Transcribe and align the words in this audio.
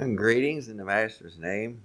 And 0.00 0.16
greetings 0.16 0.68
in 0.68 0.78
the 0.78 0.84
Master's 0.86 1.36
name. 1.36 1.82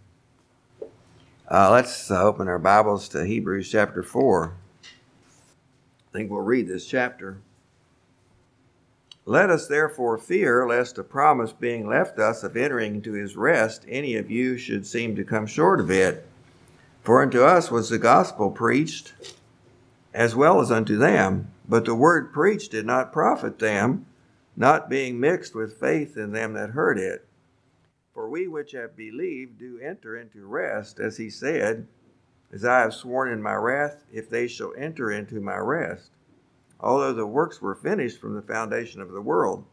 Uh, 1.51 1.69
let's 1.69 2.09
uh, 2.09 2.23
open 2.23 2.47
our 2.47 2.57
Bibles 2.57 3.09
to 3.09 3.25
Hebrews 3.25 3.69
chapter 3.69 4.01
4. 4.01 4.53
I 4.85 4.87
think 6.13 6.31
we'll 6.31 6.39
read 6.39 6.69
this 6.69 6.87
chapter. 6.87 7.39
Let 9.25 9.49
us 9.49 9.67
therefore 9.67 10.17
fear 10.17 10.65
lest 10.65 10.97
a 10.97 11.03
promise 11.03 11.51
being 11.51 11.89
left 11.89 12.17
us 12.17 12.41
of 12.41 12.55
entering 12.55 12.95
into 12.95 13.11
his 13.11 13.35
rest, 13.35 13.83
any 13.85 14.15
of 14.15 14.31
you 14.31 14.57
should 14.57 14.87
seem 14.87 15.17
to 15.17 15.25
come 15.25 15.45
short 15.45 15.81
of 15.81 15.91
it. 15.91 16.25
For 17.03 17.21
unto 17.21 17.43
us 17.43 17.69
was 17.69 17.89
the 17.89 17.99
gospel 17.99 18.49
preached, 18.49 19.11
as 20.13 20.33
well 20.33 20.61
as 20.61 20.71
unto 20.71 20.97
them. 20.97 21.51
But 21.67 21.83
the 21.83 21.95
word 21.95 22.31
preached 22.31 22.71
did 22.71 22.85
not 22.85 23.11
profit 23.11 23.59
them, 23.59 24.05
not 24.55 24.89
being 24.89 25.19
mixed 25.19 25.53
with 25.53 25.77
faith 25.77 26.15
in 26.15 26.31
them 26.31 26.53
that 26.53 26.69
heard 26.69 26.97
it. 26.97 27.27
For 28.15 28.29
we 28.29 28.47
which 28.47 28.71
have 28.71 28.95
believed 28.95 29.59
do 29.59 29.77
enter 29.77 30.15
into 30.15 30.45
rest, 30.45 31.01
as 31.01 31.17
he 31.17 31.29
said, 31.29 31.85
As 32.49 32.63
I 32.63 32.79
have 32.79 32.93
sworn 32.93 33.29
in 33.29 33.41
my 33.41 33.55
wrath, 33.55 34.05
if 34.09 34.29
they 34.29 34.47
shall 34.47 34.73
enter 34.77 35.11
into 35.11 35.41
my 35.41 35.57
rest, 35.57 36.11
although 36.79 37.11
the 37.11 37.27
works 37.27 37.61
were 37.61 37.75
finished 37.75 38.21
from 38.21 38.33
the 38.33 38.41
foundation 38.41 39.01
of 39.01 39.11
the 39.11 39.21
world. 39.21 39.65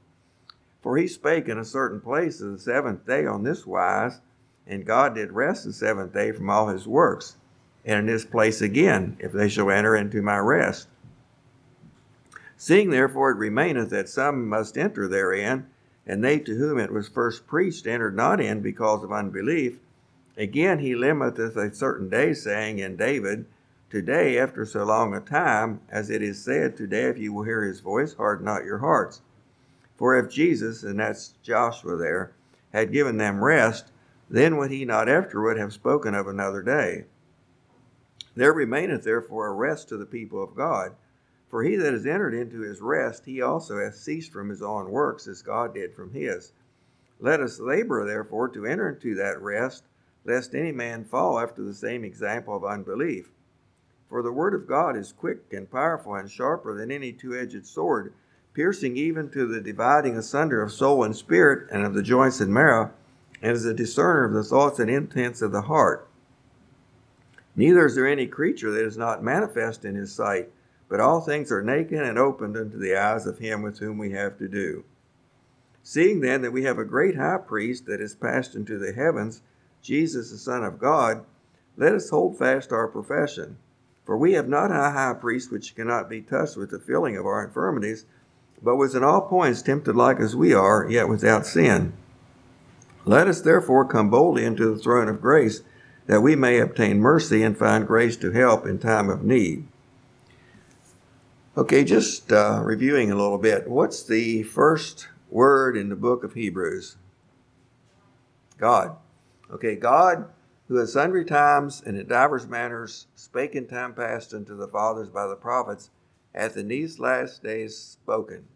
For 0.80 0.96
he 0.96 1.06
spake 1.06 1.48
in 1.48 1.56
a 1.56 1.64
certain 1.64 2.00
place 2.00 2.40
of 2.40 2.50
the 2.50 2.58
seventh 2.58 3.06
day 3.06 3.24
on 3.26 3.44
this 3.44 3.64
wise, 3.64 4.20
and 4.66 4.84
God 4.84 5.14
did 5.14 5.30
rest 5.30 5.64
the 5.64 5.72
seventh 5.72 6.12
day 6.12 6.32
from 6.32 6.50
all 6.50 6.66
his 6.66 6.88
works. 6.88 7.36
And 7.84 8.00
in 8.00 8.06
this 8.06 8.24
place 8.24 8.60
again, 8.60 9.18
if 9.20 9.30
they 9.30 9.48
shall 9.48 9.70
enter 9.70 9.94
into 9.94 10.20
my 10.20 10.38
rest. 10.38 10.88
Seeing 12.56 12.90
therefore 12.90 13.30
it 13.30 13.38
remaineth 13.38 13.90
that 13.90 14.08
some 14.08 14.48
must 14.48 14.76
enter 14.76 15.06
therein, 15.06 15.68
and 16.06 16.22
they 16.22 16.38
to 16.38 16.56
whom 16.56 16.78
it 16.78 16.92
was 16.92 17.08
first 17.08 17.46
preached 17.46 17.86
entered 17.86 18.16
not 18.16 18.40
in 18.40 18.60
because 18.60 19.04
of 19.04 19.12
unbelief. 19.12 19.78
Again 20.36 20.78
he 20.78 20.94
limiteth 20.94 21.56
a 21.56 21.74
certain 21.74 22.08
day, 22.08 22.32
saying 22.34 22.78
in 22.78 22.96
David, 22.96 23.46
Today, 23.90 24.38
after 24.38 24.64
so 24.64 24.84
long 24.84 25.14
a 25.14 25.20
time, 25.20 25.80
as 25.90 26.08
it 26.08 26.22
is 26.22 26.42
said, 26.42 26.76
Today, 26.76 27.04
if 27.04 27.18
you 27.18 27.30
will 27.30 27.42
hear 27.42 27.62
his 27.62 27.80
voice, 27.80 28.14
harden 28.14 28.46
not 28.46 28.64
your 28.64 28.78
hearts. 28.78 29.20
For 29.96 30.16
if 30.16 30.30
Jesus, 30.30 30.82
and 30.82 30.98
that's 30.98 31.34
Joshua 31.42 31.96
there, 31.96 32.32
had 32.72 32.90
given 32.90 33.18
them 33.18 33.44
rest, 33.44 33.92
then 34.30 34.56
would 34.56 34.70
he 34.70 34.86
not 34.86 35.10
afterward 35.10 35.58
have 35.58 35.74
spoken 35.74 36.14
of 36.14 36.26
another 36.26 36.62
day? 36.62 37.04
There 38.34 38.54
remaineth 38.54 39.04
therefore 39.04 39.48
a 39.48 39.52
rest 39.52 39.90
to 39.90 39.98
the 39.98 40.06
people 40.06 40.42
of 40.42 40.54
God. 40.54 40.94
For 41.52 41.62
he 41.64 41.76
that 41.76 41.92
has 41.92 42.06
entered 42.06 42.32
into 42.32 42.62
his 42.62 42.80
rest, 42.80 43.26
he 43.26 43.42
also 43.42 43.78
hath 43.78 43.96
ceased 43.96 44.32
from 44.32 44.48
his 44.48 44.62
own 44.62 44.90
works, 44.90 45.28
as 45.28 45.42
God 45.42 45.74
did 45.74 45.92
from 45.92 46.14
his. 46.14 46.52
Let 47.20 47.40
us 47.40 47.60
labor, 47.60 48.06
therefore, 48.06 48.48
to 48.48 48.64
enter 48.64 48.88
into 48.88 49.14
that 49.16 49.42
rest, 49.42 49.84
lest 50.24 50.54
any 50.54 50.72
man 50.72 51.04
fall 51.04 51.38
after 51.38 51.62
the 51.62 51.74
same 51.74 52.04
example 52.04 52.56
of 52.56 52.64
unbelief. 52.64 53.32
For 54.08 54.22
the 54.22 54.32
word 54.32 54.54
of 54.54 54.66
God 54.66 54.96
is 54.96 55.12
quick 55.12 55.52
and 55.52 55.70
powerful 55.70 56.14
and 56.14 56.30
sharper 56.30 56.74
than 56.74 56.90
any 56.90 57.12
two 57.12 57.36
edged 57.36 57.66
sword, 57.66 58.14
piercing 58.54 58.96
even 58.96 59.28
to 59.32 59.46
the 59.46 59.60
dividing 59.60 60.16
asunder 60.16 60.62
of 60.62 60.72
soul 60.72 61.04
and 61.04 61.14
spirit, 61.14 61.68
and 61.70 61.84
of 61.84 61.92
the 61.92 62.02
joints 62.02 62.40
and 62.40 62.54
marrow, 62.54 62.92
and 63.42 63.52
is 63.52 63.66
a 63.66 63.74
discerner 63.74 64.24
of 64.24 64.32
the 64.32 64.42
thoughts 64.42 64.78
and 64.78 64.88
intents 64.88 65.42
of 65.42 65.52
the 65.52 65.60
heart. 65.60 66.08
Neither 67.54 67.84
is 67.84 67.94
there 67.94 68.08
any 68.08 68.26
creature 68.26 68.70
that 68.70 68.86
is 68.86 68.96
not 68.96 69.22
manifest 69.22 69.84
in 69.84 69.96
his 69.96 70.14
sight 70.14 70.50
but 70.92 71.00
all 71.00 71.22
things 71.22 71.50
are 71.50 71.62
naked 71.62 72.02
and 72.02 72.18
opened 72.18 72.54
unto 72.54 72.76
the 72.76 72.94
eyes 72.94 73.24
of 73.24 73.38
him 73.38 73.62
with 73.62 73.78
whom 73.78 73.96
we 73.96 74.10
have 74.10 74.36
to 74.36 74.46
do. 74.46 74.84
Seeing 75.82 76.20
then 76.20 76.42
that 76.42 76.52
we 76.52 76.64
have 76.64 76.78
a 76.78 76.84
great 76.84 77.16
high 77.16 77.38
priest 77.38 77.86
that 77.86 77.98
is 77.98 78.14
passed 78.14 78.54
into 78.54 78.76
the 78.76 78.92
heavens, 78.92 79.40
Jesus 79.80 80.30
the 80.30 80.36
Son 80.36 80.62
of 80.62 80.78
God, 80.78 81.24
let 81.78 81.94
us 81.94 82.10
hold 82.10 82.36
fast 82.36 82.72
our 82.72 82.86
profession. 82.86 83.56
For 84.04 84.18
we 84.18 84.34
have 84.34 84.50
not 84.50 84.70
a 84.70 84.90
high 84.90 85.14
priest 85.18 85.50
which 85.50 85.74
cannot 85.74 86.10
be 86.10 86.20
touched 86.20 86.58
with 86.58 86.68
the 86.68 86.78
feeling 86.78 87.16
of 87.16 87.24
our 87.24 87.42
infirmities, 87.42 88.04
but 88.62 88.76
was 88.76 88.94
in 88.94 89.02
all 89.02 89.22
points 89.22 89.62
tempted 89.62 89.96
like 89.96 90.20
as 90.20 90.36
we 90.36 90.52
are, 90.52 90.86
yet 90.90 91.08
without 91.08 91.46
sin. 91.46 91.94
Let 93.06 93.28
us 93.28 93.40
therefore 93.40 93.86
come 93.86 94.10
boldly 94.10 94.44
into 94.44 94.70
the 94.70 94.78
throne 94.78 95.08
of 95.08 95.22
grace, 95.22 95.62
that 96.04 96.20
we 96.20 96.36
may 96.36 96.58
obtain 96.58 97.00
mercy 97.00 97.42
and 97.42 97.56
find 97.56 97.86
grace 97.86 98.18
to 98.18 98.32
help 98.32 98.66
in 98.66 98.78
time 98.78 99.08
of 99.08 99.24
need. 99.24 99.68
Okay, 101.54 101.84
just 101.84 102.32
uh, 102.32 102.62
reviewing 102.64 103.10
a 103.10 103.14
little 103.14 103.36
bit. 103.36 103.68
What's 103.68 104.02
the 104.02 104.42
first 104.42 105.08
word 105.28 105.76
in 105.76 105.90
the 105.90 105.96
book 105.96 106.24
of 106.24 106.32
Hebrews? 106.32 106.96
God. 108.56 108.96
Okay, 109.50 109.76
God, 109.76 110.30
who 110.68 110.80
at 110.80 110.88
sundry 110.88 111.26
times 111.26 111.82
and 111.84 111.98
in 111.98 112.08
divers 112.08 112.46
manners 112.46 113.06
spake 113.14 113.54
in 113.54 113.66
time 113.66 113.92
past 113.92 114.32
unto 114.32 114.56
the 114.56 114.66
fathers 114.66 115.10
by 115.10 115.26
the 115.26 115.36
prophets, 115.36 115.90
hath 116.34 116.56
in 116.56 116.68
these 116.68 116.98
last 116.98 117.42
days 117.42 117.76
spoken. 117.76 118.46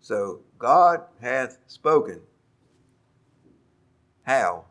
So 0.00 0.40
God 0.58 1.02
hath 1.20 1.58
spoken. 1.68 2.20
How? 4.24 4.64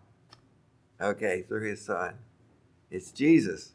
Okay, 1.00 1.46
through 1.48 1.70
his 1.70 1.82
Son. 1.82 2.16
It's 2.92 3.14
Jesus. 3.14 3.72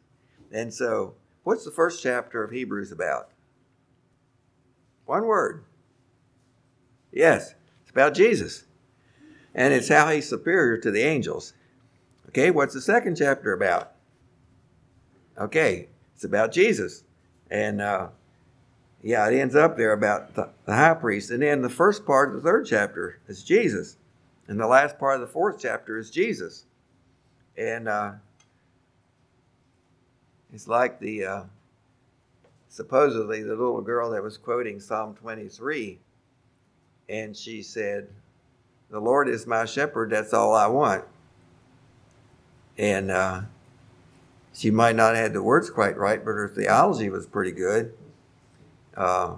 And 0.53 0.75
so, 0.75 1.15
what's 1.43 1.65
the 1.65 1.71
first 1.71 2.03
chapter 2.03 2.45
of 2.45 2.51
Hebrews 2.51 2.93
about? 2.93 3.31
One 5.09 5.25
word. 5.25 5.65
Yes, 7.11 7.55
it's 7.81 7.91
about 7.91 8.13
Jesus. 8.13 8.65
And 9.55 9.73
it's 9.73 9.89
how 9.89 10.11
he's 10.11 10.29
superior 10.29 10.77
to 10.77 10.91
the 10.91 11.01
angels. 11.01 11.55
Okay, 12.29 12.51
what's 12.51 12.75
the 12.75 12.83
second 12.83 13.17
chapter 13.17 13.55
about? 13.55 13.93
Okay, 15.39 15.89
it's 16.15 16.25
about 16.25 16.53
Jesus. 16.53 17.05
And 17.51 17.81
uh, 17.81 18.09
yeah, 19.03 19.27
it 19.31 19.35
ends 19.35 19.57
up 19.57 19.79
there 19.79 19.95
about 19.95 20.35
the, 20.35 20.51
the 20.67 20.75
high 20.75 20.93
priest. 20.93 21.31
And 21.31 21.43
then 21.43 21.63
the 21.63 21.71
first 21.71 22.05
part 22.05 22.29
of 22.29 22.35
the 22.35 22.43
third 22.43 22.67
chapter 22.67 23.19
is 23.29 23.43
Jesus. 23.43 23.97
And 24.47 24.61
the 24.61 24.67
last 24.67 24.99
part 24.99 25.15
of 25.15 25.23
the 25.23 25.33
fourth 25.33 25.59
chapter 25.59 25.97
is 25.97 26.11
Jesus. 26.11 26.67
And 27.57 27.89
uh, 27.89 28.13
it's 30.53 30.69
like 30.69 31.01
the. 31.01 31.25
Uh, 31.25 31.43
supposedly 32.69 33.43
the 33.43 33.57
little 33.57 33.81
girl 33.81 34.11
that 34.11 34.23
was 34.23 34.37
quoting 34.37 34.81
Psalm 34.81 35.15
23, 35.15 35.99
and 37.09 37.37
she 37.37 37.63
said, 37.63 38.09
The 38.91 39.01
Lord 39.01 39.29
is 39.29 39.47
my 39.47 39.65
shepherd, 39.65 40.11
that's 40.11 40.35
all 40.35 40.55
I 40.55 40.67
want. 40.67 41.05
And 42.77 43.11
uh, 43.11 43.43
she 44.53 44.71
might 44.71 44.97
not 44.97 45.15
have 45.15 45.25
had 45.25 45.33
the 45.33 45.43
words 45.43 45.71
quite 45.71 45.97
right, 45.97 46.25
but 46.25 46.33
her 46.33 46.49
theology 46.49 47.11
was 47.11 47.27
pretty 47.27 47.53
good. 47.53 47.95
Uh, 48.97 49.37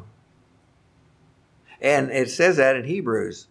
and 1.80 2.10
it 2.10 2.30
says 2.30 2.56
that 2.56 2.76
in 2.76 2.84
Hebrews, 2.84 3.46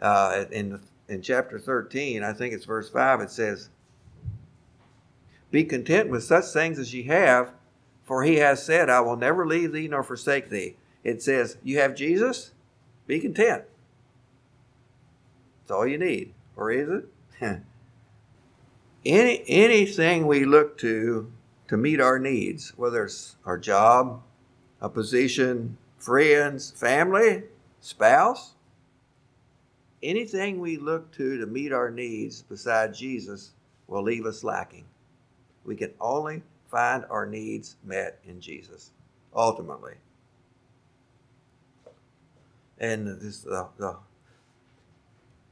uh, 0.00 0.44
in, 0.50 0.80
in 1.08 1.22
chapter 1.22 1.58
13, 1.58 2.22
I 2.22 2.32
think 2.32 2.52
it's 2.52 2.64
verse 2.64 2.90
5, 2.90 3.20
it 3.20 3.30
says, 3.30 3.70
Be 5.50 5.64
content 5.64 6.10
with 6.10 6.24
such 6.24 6.46
things 6.46 6.78
as 6.78 6.92
ye 6.92 7.04
have, 7.04 7.52
for 8.10 8.24
he 8.24 8.38
has 8.38 8.60
said, 8.60 8.90
I 8.90 9.02
will 9.02 9.14
never 9.14 9.46
leave 9.46 9.72
thee 9.72 9.86
nor 9.86 10.02
forsake 10.02 10.50
thee. 10.50 10.74
It 11.04 11.22
says, 11.22 11.58
You 11.62 11.78
have 11.78 11.94
Jesus? 11.94 12.50
Be 13.06 13.20
content. 13.20 13.62
That's 15.60 15.70
all 15.70 15.86
you 15.86 15.96
need. 15.96 16.34
Or 16.56 16.72
is 16.72 16.88
it? 16.88 17.08
Any, 19.06 19.44
anything 19.46 20.26
we 20.26 20.44
look 20.44 20.76
to 20.78 21.30
to 21.68 21.76
meet 21.76 22.00
our 22.00 22.18
needs, 22.18 22.70
whether 22.76 23.04
it's 23.04 23.36
our 23.44 23.56
job, 23.56 24.22
a 24.80 24.88
position, 24.88 25.76
friends, 25.96 26.72
family, 26.72 27.44
spouse, 27.80 28.54
anything 30.02 30.58
we 30.58 30.78
look 30.78 31.12
to 31.12 31.38
to 31.38 31.46
meet 31.46 31.72
our 31.72 31.92
needs 31.92 32.42
beside 32.42 32.92
Jesus 32.92 33.52
will 33.86 34.02
leave 34.02 34.26
us 34.26 34.42
lacking. 34.42 34.86
We 35.64 35.76
can 35.76 35.92
only 36.00 36.42
find 36.70 37.04
our 37.10 37.26
needs 37.26 37.76
met 37.84 38.20
in 38.24 38.40
Jesus, 38.40 38.92
ultimately. 39.34 39.94
And 42.78 43.06
this 43.20 43.40
the, 43.40 43.68
the 43.76 43.96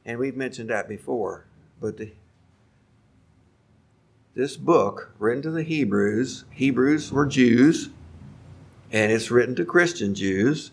and 0.05 0.17
we've 0.17 0.35
mentioned 0.35 0.69
that 0.69 0.87
before, 0.87 1.45
but 1.79 1.97
the, 1.97 2.11
this 4.33 4.57
book 4.57 5.11
written 5.19 5.43
to 5.43 5.51
the 5.51 5.63
Hebrews, 5.63 6.45
Hebrews 6.51 7.11
were 7.11 7.27
Jews, 7.27 7.89
and 8.91 9.11
it's 9.11 9.29
written 9.29 9.55
to 9.55 9.65
Christian 9.65 10.15
Jews. 10.15 10.71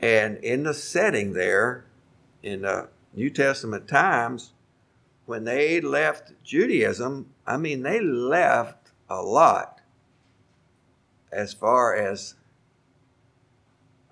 And 0.00 0.38
in 0.38 0.62
the 0.62 0.74
setting 0.74 1.32
there, 1.32 1.84
in 2.42 2.62
the 2.62 2.88
New 3.12 3.28
Testament 3.28 3.86
times, 3.86 4.52
when 5.26 5.44
they 5.44 5.80
left 5.80 6.32
Judaism, 6.42 7.31
I 7.46 7.56
mean, 7.56 7.82
they 7.82 8.00
left 8.00 8.90
a 9.08 9.20
lot 9.20 9.80
as 11.32 11.52
far 11.52 11.94
as 11.94 12.34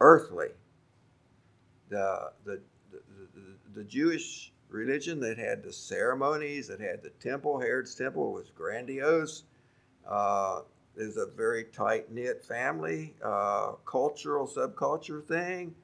earthly. 0.01 0.49
the, 1.91 2.33
the, 2.45 2.61
the, 2.91 3.01
the, 3.75 3.85
Jewish 3.85 4.53
religion 4.69 5.21
that 5.21 5.39
had 5.39 5.63
the 5.63 5.73
ceremonies, 5.73 6.69
that 6.69 6.81
had 6.81 7.03
the 7.03 7.11
temple. 7.21 7.61
Herod's 7.61 7.95
temple 7.95 8.33
was 8.33 8.51
grandiose. 8.51 9.45
Uh, 10.09 10.63
there's 10.97 11.17
a 11.17 11.27
very 11.27 11.65
tight 11.65 12.11
knit 12.11 12.45
family, 12.45 13.15
uh, 13.23 13.73
cultural, 13.85 14.47
subculture 14.47 15.25
thing. 15.25 15.75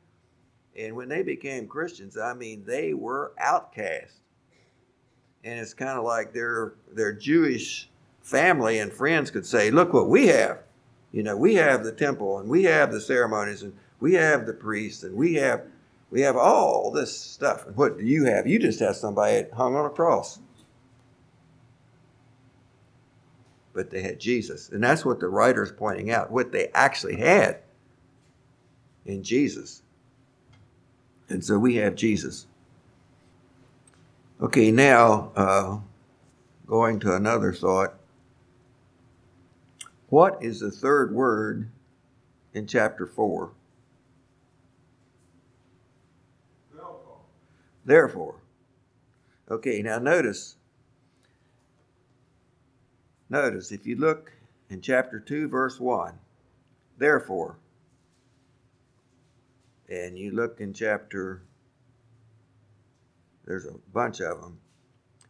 And 0.77 0.95
when 0.95 1.09
they 1.09 1.23
became 1.23 1.67
Christians, 1.67 2.19
I 2.19 2.35
mean, 2.35 2.65
they 2.65 2.93
were 2.93 3.33
outcast. 3.39 4.21
And 5.47 5.61
it's 5.61 5.75
kind 5.75 5.97
of 5.97 6.05
like 6.05 6.33
their, 6.33 6.75
their 6.93 7.13
Jewish 7.13 7.89
family 8.21 8.81
and 8.81 8.93
friends 8.93 9.31
could 9.31 9.47
say, 9.47 9.71
Look 9.71 9.93
what 9.93 10.09
we 10.09 10.27
have. 10.27 10.59
You 11.13 11.23
know, 11.23 11.37
we 11.37 11.55
have 11.55 11.85
the 11.85 11.93
temple 11.93 12.41
and 12.41 12.49
we 12.49 12.65
have 12.65 12.91
the 12.91 13.01
ceremonies 13.01 13.63
and 13.63 13.73
we 14.01 14.15
have 14.15 14.45
the 14.45 14.53
priests 14.53 15.05
and 15.05 15.15
we 15.15 15.35
have 15.35 15.63
we 16.11 16.23
have 16.23 16.37
all 16.37 16.91
this 16.91 17.17
stuff. 17.17 17.65
And 17.65 17.77
what 17.77 17.97
do 17.97 18.05
you 18.05 18.25
have? 18.25 18.49
You 18.49 18.59
just 18.59 18.81
have 18.81 18.97
somebody 18.97 19.47
hung 19.57 19.77
on 19.77 19.87
a 19.87 19.91
cross. 19.91 20.41
But 23.73 23.91
they 23.91 24.03
had 24.03 24.19
Jesus. 24.19 24.69
And 24.71 24.83
that's 24.83 25.05
what 25.05 25.21
the 25.21 25.29
writer 25.29 25.63
is 25.63 25.71
pointing 25.71 26.11
out, 26.11 26.31
what 26.31 26.51
they 26.51 26.69
actually 26.75 27.19
had 27.19 27.61
in 29.05 29.23
Jesus. 29.23 29.83
And 31.29 31.45
so 31.45 31.57
we 31.59 31.77
have 31.77 31.95
Jesus. 31.95 32.47
Okay, 34.39 34.71
now 34.71 35.33
uh, 35.35 35.79
going 36.67 37.01
to 37.01 37.15
another 37.15 37.55
thought. 37.55 37.95
What 40.09 40.43
is 40.43 40.61
the 40.61 40.71
third 40.71 41.15
word 41.15 41.71
in 42.53 42.67
chapter 42.67 43.07
4? 43.07 43.51
Therefore. 46.71 47.19
Therefore. 47.85 48.35
Okay, 49.51 49.81
now 49.81 49.99
notice. 49.99 50.57
Notice 53.31 53.73
if 53.73 53.87
you 53.87 53.97
look 53.97 54.33
in 54.69 54.83
chapter 54.83 55.19
2, 55.19 55.49
verse 55.49 55.81
1, 55.81 56.13
therefore, 56.99 57.57
and 59.89 60.19
you 60.19 60.31
look 60.31 60.61
in 60.61 60.73
chapter, 60.73 61.43
there's 63.47 63.67
a 63.67 63.75
bunch 63.93 64.21
of 64.21 64.41
them. 64.41 64.59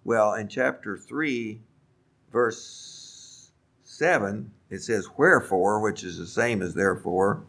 Well, 0.05 0.35
in 0.35 0.49
chapter 0.49 0.97
3, 0.97 1.61
verse 2.33 3.51
7, 3.85 4.51
it 4.71 4.83
says 4.83 5.09
wherefore, 5.17 5.81
which 5.81 6.03
is 6.03 6.19
the 6.19 6.27
same 6.27 6.63
as 6.63 6.75
therefore, 6.75 7.43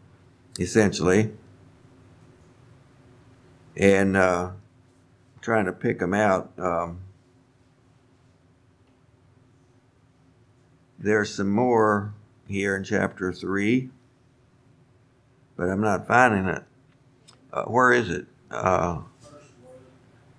essentially. 0.58 1.32
And 3.76 4.16
uh, 4.16 4.50
trying 5.40 5.66
to 5.66 5.72
pick 5.72 6.00
them 6.00 6.14
out. 6.14 6.52
Um, 6.58 7.00
there's 10.98 11.34
some 11.34 11.50
more 11.50 12.12
here 12.48 12.76
in 12.76 12.84
chapter 12.84 13.32
3, 13.32 13.88
but 15.56 15.68
I'm 15.68 15.80
not 15.80 16.06
finding 16.06 16.46
it. 16.46 16.64
Uh, 17.52 17.64
where 17.64 17.92
is 17.92 18.10
it? 18.10 18.26
Uh, 18.50 19.02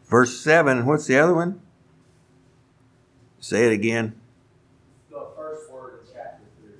verse 0.09 0.39
7. 0.39 0.85
What's 0.85 1.05
the 1.05 1.17
other 1.17 1.33
one? 1.33 1.61
Say 3.39 3.67
it 3.67 3.73
again. 3.73 4.19
The 5.09 5.27
first 5.35 5.71
word 5.71 6.01
of 6.01 6.13
chapter 6.13 6.43
3. 6.61 6.71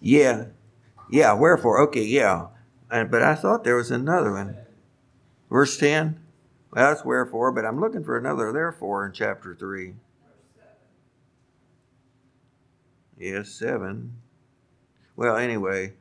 Yeah. 0.00 0.46
Yeah, 1.10 1.32
wherefore. 1.34 1.80
Okay, 1.82 2.04
yeah. 2.04 2.48
And, 2.90 3.10
but 3.10 3.22
I 3.22 3.34
thought 3.34 3.64
there 3.64 3.76
was 3.76 3.90
another 3.90 4.32
one. 4.32 4.56
Verse 5.50 5.76
10. 5.78 6.20
Well, 6.72 6.90
that's 6.90 7.04
wherefore, 7.04 7.52
but 7.52 7.64
I'm 7.64 7.80
looking 7.80 8.04
for 8.04 8.18
another 8.18 8.52
therefore 8.52 9.06
in 9.06 9.12
chapter 9.12 9.54
3. 9.54 9.94
Yes, 13.18 13.48
7. 13.50 14.12
Well, 15.16 15.36
anyway, 15.36 15.92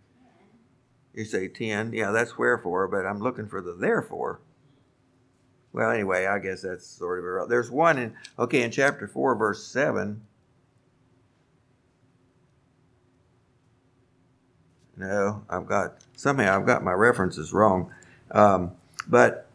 you 1.14 1.26
say 1.26 1.48
10. 1.48 1.94
Yeah, 1.94 2.12
that's 2.12 2.38
wherefore, 2.38 2.88
but 2.88 3.06
I'm 3.06 3.20
looking 3.20 3.48
for 3.48 3.62
the 3.62 3.74
therefore. 3.74 4.40
Well, 5.74 5.90
anyway, 5.90 6.28
I 6.28 6.38
guess 6.38 6.62
that's 6.62 6.86
sort 6.86 7.20
of 7.20 7.26
it. 7.26 7.50
There's 7.50 7.72
one 7.72 7.98
in, 7.98 8.14
okay, 8.38 8.62
in 8.62 8.70
chapter 8.70 9.08
4, 9.08 9.36
verse 9.36 9.66
7. 9.66 10.22
No, 14.96 15.44
I've 15.50 15.66
got 15.66 15.96
somehow 16.16 16.56
I've 16.56 16.68
got 16.68 16.84
my 16.84 16.94
references 16.94 17.52
wrong. 17.52 17.92
Um, 18.30 18.74
but 19.08 19.48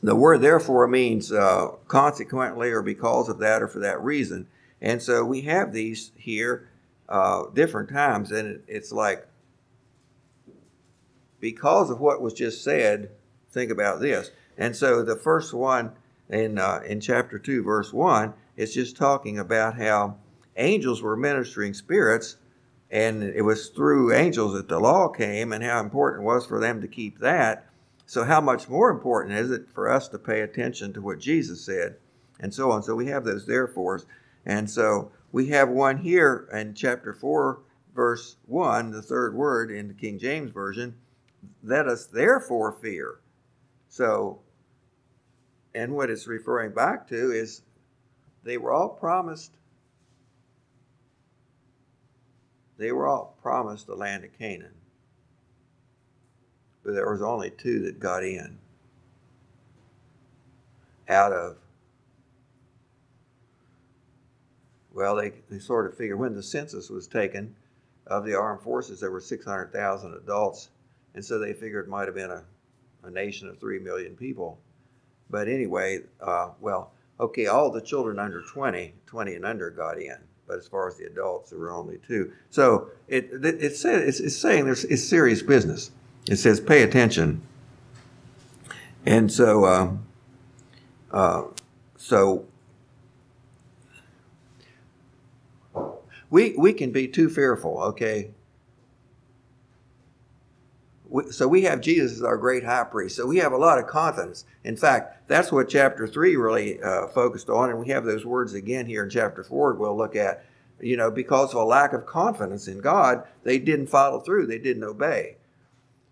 the 0.00 0.14
word 0.14 0.40
therefore 0.40 0.86
means 0.86 1.32
uh, 1.32 1.72
consequently 1.88 2.70
or 2.70 2.82
because 2.82 3.28
of 3.28 3.38
that 3.40 3.62
or 3.62 3.68
for 3.68 3.80
that 3.80 4.00
reason. 4.00 4.46
And 4.80 5.02
so 5.02 5.24
we 5.24 5.42
have 5.42 5.72
these 5.72 6.12
here 6.16 6.68
uh, 7.08 7.44
different 7.52 7.90
times, 7.90 8.30
and 8.30 8.48
it, 8.48 8.64
it's 8.68 8.92
like 8.92 9.26
because 11.40 11.90
of 11.90 12.00
what 12.00 12.22
was 12.22 12.32
just 12.32 12.62
said, 12.62 13.10
think 13.50 13.70
about 13.70 14.00
this. 14.00 14.30
And 14.58 14.76
so 14.76 15.02
the 15.02 15.16
first 15.16 15.54
one 15.54 15.92
in 16.28 16.58
uh, 16.58 16.80
in 16.86 17.00
chapter 17.00 17.38
two, 17.38 17.62
verse 17.62 17.92
one, 17.92 18.34
is 18.56 18.74
just 18.74 18.96
talking 18.96 19.38
about 19.38 19.76
how 19.76 20.16
angels 20.56 21.02
were 21.02 21.16
ministering 21.16 21.74
spirits 21.74 22.36
and 22.90 23.22
it 23.22 23.42
was 23.42 23.68
through 23.68 24.12
angels 24.12 24.52
that 24.52 24.68
the 24.68 24.78
law 24.78 25.08
came 25.08 25.52
and 25.52 25.64
how 25.64 25.80
important 25.80 26.22
it 26.22 26.26
was 26.26 26.44
for 26.44 26.60
them 26.60 26.82
to 26.82 26.86
keep 26.86 27.18
that. 27.20 27.66
So, 28.04 28.24
how 28.24 28.42
much 28.42 28.68
more 28.68 28.90
important 28.90 29.38
is 29.38 29.50
it 29.50 29.70
for 29.72 29.90
us 29.90 30.08
to 30.08 30.18
pay 30.18 30.42
attention 30.42 30.92
to 30.92 31.00
what 31.00 31.18
Jesus 31.18 31.64
said 31.64 31.96
and 32.38 32.52
so 32.52 32.70
on? 32.70 32.82
So, 32.82 32.94
we 32.94 33.06
have 33.06 33.24
those 33.24 33.46
therefores. 33.46 34.04
And 34.44 34.70
so, 34.70 35.10
we 35.30 35.46
have 35.48 35.70
one 35.70 35.98
here 35.98 36.46
in 36.52 36.74
chapter 36.74 37.14
4, 37.14 37.60
verse 37.94 38.36
1, 38.46 38.90
the 38.90 39.00
third 39.00 39.34
word 39.34 39.70
in 39.70 39.88
the 39.88 39.94
King 39.94 40.18
James 40.18 40.50
Version 40.50 40.96
let 41.62 41.86
us 41.86 42.06
therefore 42.06 42.72
fear. 42.72 43.18
So, 43.92 44.40
and 45.74 45.94
what 45.94 46.08
it's 46.08 46.26
referring 46.26 46.72
back 46.72 47.06
to 47.08 47.30
is 47.30 47.60
they 48.42 48.56
were 48.56 48.72
all 48.72 48.88
promised 48.88 49.52
They 52.78 52.90
were 52.90 53.06
all 53.06 53.36
promised 53.42 53.86
the 53.86 53.94
land 53.94 54.24
of 54.24 54.36
Canaan, 54.36 54.74
but 56.82 56.94
there 56.94 57.12
was 57.12 57.20
only 57.20 57.50
two 57.50 57.80
that 57.80 58.00
got 58.00 58.24
in 58.24 58.58
out 61.06 61.32
of 61.32 61.58
well 64.92 65.16
they, 65.16 65.32
they 65.50 65.58
sort 65.58 65.86
of 65.86 65.96
figured 65.96 66.18
when 66.18 66.34
the 66.34 66.42
census 66.42 66.88
was 66.88 67.06
taken 67.06 67.54
of 68.06 68.24
the 68.24 68.34
armed 68.34 68.62
forces 68.62 69.00
there 69.00 69.10
were 69.10 69.20
600000 69.20 70.14
adults 70.14 70.70
and 71.14 71.24
so 71.24 71.38
they 71.38 71.52
figured 71.52 71.86
it 71.86 71.90
might 71.90 72.06
have 72.06 72.14
been 72.14 72.30
a, 72.30 72.44
a 73.04 73.10
nation 73.10 73.48
of 73.48 73.58
3 73.58 73.78
million 73.78 74.16
people 74.16 74.58
but 75.30 75.48
anyway 75.48 76.00
uh, 76.20 76.50
well 76.60 76.92
okay 77.20 77.46
all 77.46 77.70
the 77.70 77.80
children 77.80 78.18
under 78.18 78.42
20 78.42 78.94
20 79.06 79.34
and 79.34 79.44
under 79.44 79.70
got 79.70 79.98
in 79.98 80.18
but 80.52 80.58
as 80.58 80.66
far 80.66 80.88
as 80.88 80.96
the 80.96 81.04
adults, 81.04 81.50
there 81.50 81.58
were 81.58 81.70
only 81.70 81.98
two. 82.06 82.32
So 82.50 82.88
it 83.08 83.30
it, 83.32 83.62
it 83.62 83.76
says 83.76 84.06
it's, 84.06 84.20
it's 84.20 84.36
saying 84.36 84.66
there's 84.66 84.84
it's 84.84 85.02
serious 85.02 85.42
business. 85.42 85.90
It 86.28 86.36
says 86.36 86.60
pay 86.60 86.82
attention, 86.82 87.40
and 89.06 89.32
so 89.32 89.64
uh, 89.64 89.92
uh, 91.10 91.44
so 91.96 92.44
we 96.28 96.54
we 96.58 96.72
can 96.72 96.92
be 96.92 97.08
too 97.08 97.30
fearful. 97.30 97.78
Okay, 97.80 98.30
so 101.30 101.46
we 101.46 101.62
have 101.62 101.80
Jesus 101.80 102.18
as 102.18 102.22
our 102.22 102.38
great 102.38 102.64
high 102.64 102.84
priest. 102.84 103.16
So 103.16 103.26
we 103.26 103.38
have 103.38 103.52
a 103.52 103.58
lot 103.58 103.78
of 103.78 103.86
confidence. 103.86 104.44
In 104.64 104.76
fact, 104.76 105.28
that's 105.28 105.52
what 105.52 105.68
chapter 105.68 106.06
three 106.06 106.36
really 106.36 106.82
uh, 106.82 107.08
focused 107.08 107.50
on, 107.50 107.70
and 107.70 107.78
we 107.78 107.88
have 107.88 108.04
those 108.04 108.24
words 108.24 108.54
again 108.54 108.86
here 108.86 109.04
in 109.04 109.10
chapter 109.10 109.44
four. 109.44 109.74
We'll 109.74 109.96
look 109.96 110.16
at, 110.16 110.44
you 110.80 110.96
know, 110.96 111.10
because 111.10 111.50
of 111.50 111.60
a 111.60 111.64
lack 111.64 111.92
of 111.92 112.06
confidence 112.06 112.66
in 112.66 112.78
God, 112.78 113.24
they 113.42 113.58
didn't 113.58 113.88
follow 113.88 114.20
through. 114.20 114.46
They 114.46 114.58
didn't 114.58 114.84
obey, 114.84 115.36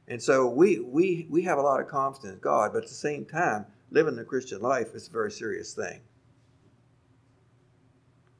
and 0.07 0.23
so 0.23 0.47
we 0.47 0.81
we 0.81 1.27
we 1.31 1.43
have 1.43 1.59
a 1.59 1.63
lot 1.63 1.81
of 1.81 1.89
confidence 1.89 2.35
in 2.35 2.41
God, 2.41 2.73
but 2.73 2.83
at 2.83 2.89
the 2.89 2.95
same 2.95 3.25
time, 3.25 3.67
living 3.91 4.17
the 4.17 4.25
Christian 4.25 4.61
life 4.61 4.95
is 4.95 5.09
a 5.09 5.13
very 5.13 5.31
serious 5.31 5.73
thing. 5.73 6.01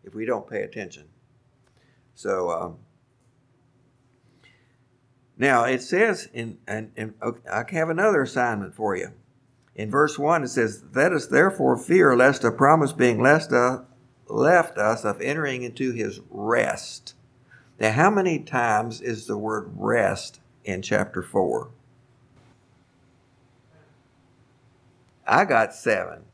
If 0.05 0.15
we 0.15 0.27
don't 0.27 0.49
pay 0.49 0.63
attention, 0.63 1.05
so. 2.15 2.51
Um, 2.51 2.79
now 5.41 5.65
it 5.65 5.81
says, 5.81 6.29
in, 6.35 6.59
and, 6.69 7.15
I 7.51 7.65
have 7.71 7.89
another 7.89 8.21
assignment 8.21 8.75
for 8.75 8.95
you. 8.95 9.13
In 9.75 9.91
verse 9.91 10.19
1, 10.19 10.45
it 10.45 10.49
says, 10.49 10.85
Let 10.95 11.15
us 11.15 11.29
therefore 11.29 11.79
fear 11.79 12.15
lest 12.15 12.45
a 12.45 12.51
promise 12.51 12.93
being 12.93 13.23
left, 13.23 13.51
uh, 13.51 13.81
left 14.29 14.77
us 14.77 15.03
of 15.03 15.19
entering 15.23 15.63
into 15.63 15.93
his 15.93 16.21
rest. 16.29 17.15
Now, 17.79 17.93
how 17.93 18.11
many 18.11 18.41
times 18.41 19.01
is 19.01 19.27
the 19.27 19.39
word 19.39 19.73
rest 19.75 20.41
in 20.67 20.83
chapter 20.83 21.23
4? 21.23 21.71
I 25.27 25.47
got 25.47 25.75
seven. 25.75 26.25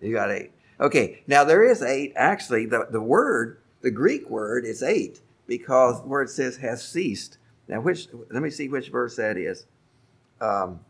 You 0.00 0.14
got 0.14 0.30
eight. 0.30 0.52
Okay, 0.80 1.22
now 1.26 1.44
there 1.44 1.62
is 1.62 1.82
eight. 1.82 2.14
Actually, 2.16 2.64
the, 2.64 2.86
the 2.90 3.02
word, 3.02 3.60
the 3.82 3.90
Greek 3.90 4.30
word 4.30 4.64
is 4.64 4.82
eight 4.82 5.20
because 5.46 6.00
where 6.06 6.22
it 6.22 6.30
says 6.30 6.56
has 6.58 6.82
ceased. 6.82 7.36
Now, 7.68 7.80
which, 7.80 8.08
let 8.30 8.42
me 8.42 8.50
see 8.50 8.68
which 8.68 8.88
verse 8.88 9.16
that 9.16 9.36
is. 9.36 9.66
Um, 10.40 10.80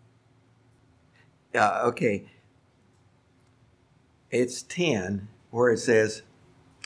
uh, 1.55 1.83
okay, 1.87 2.25
it's 4.31 4.63
10 4.63 5.29
where 5.51 5.73
it 5.73 5.79
says 5.79 6.23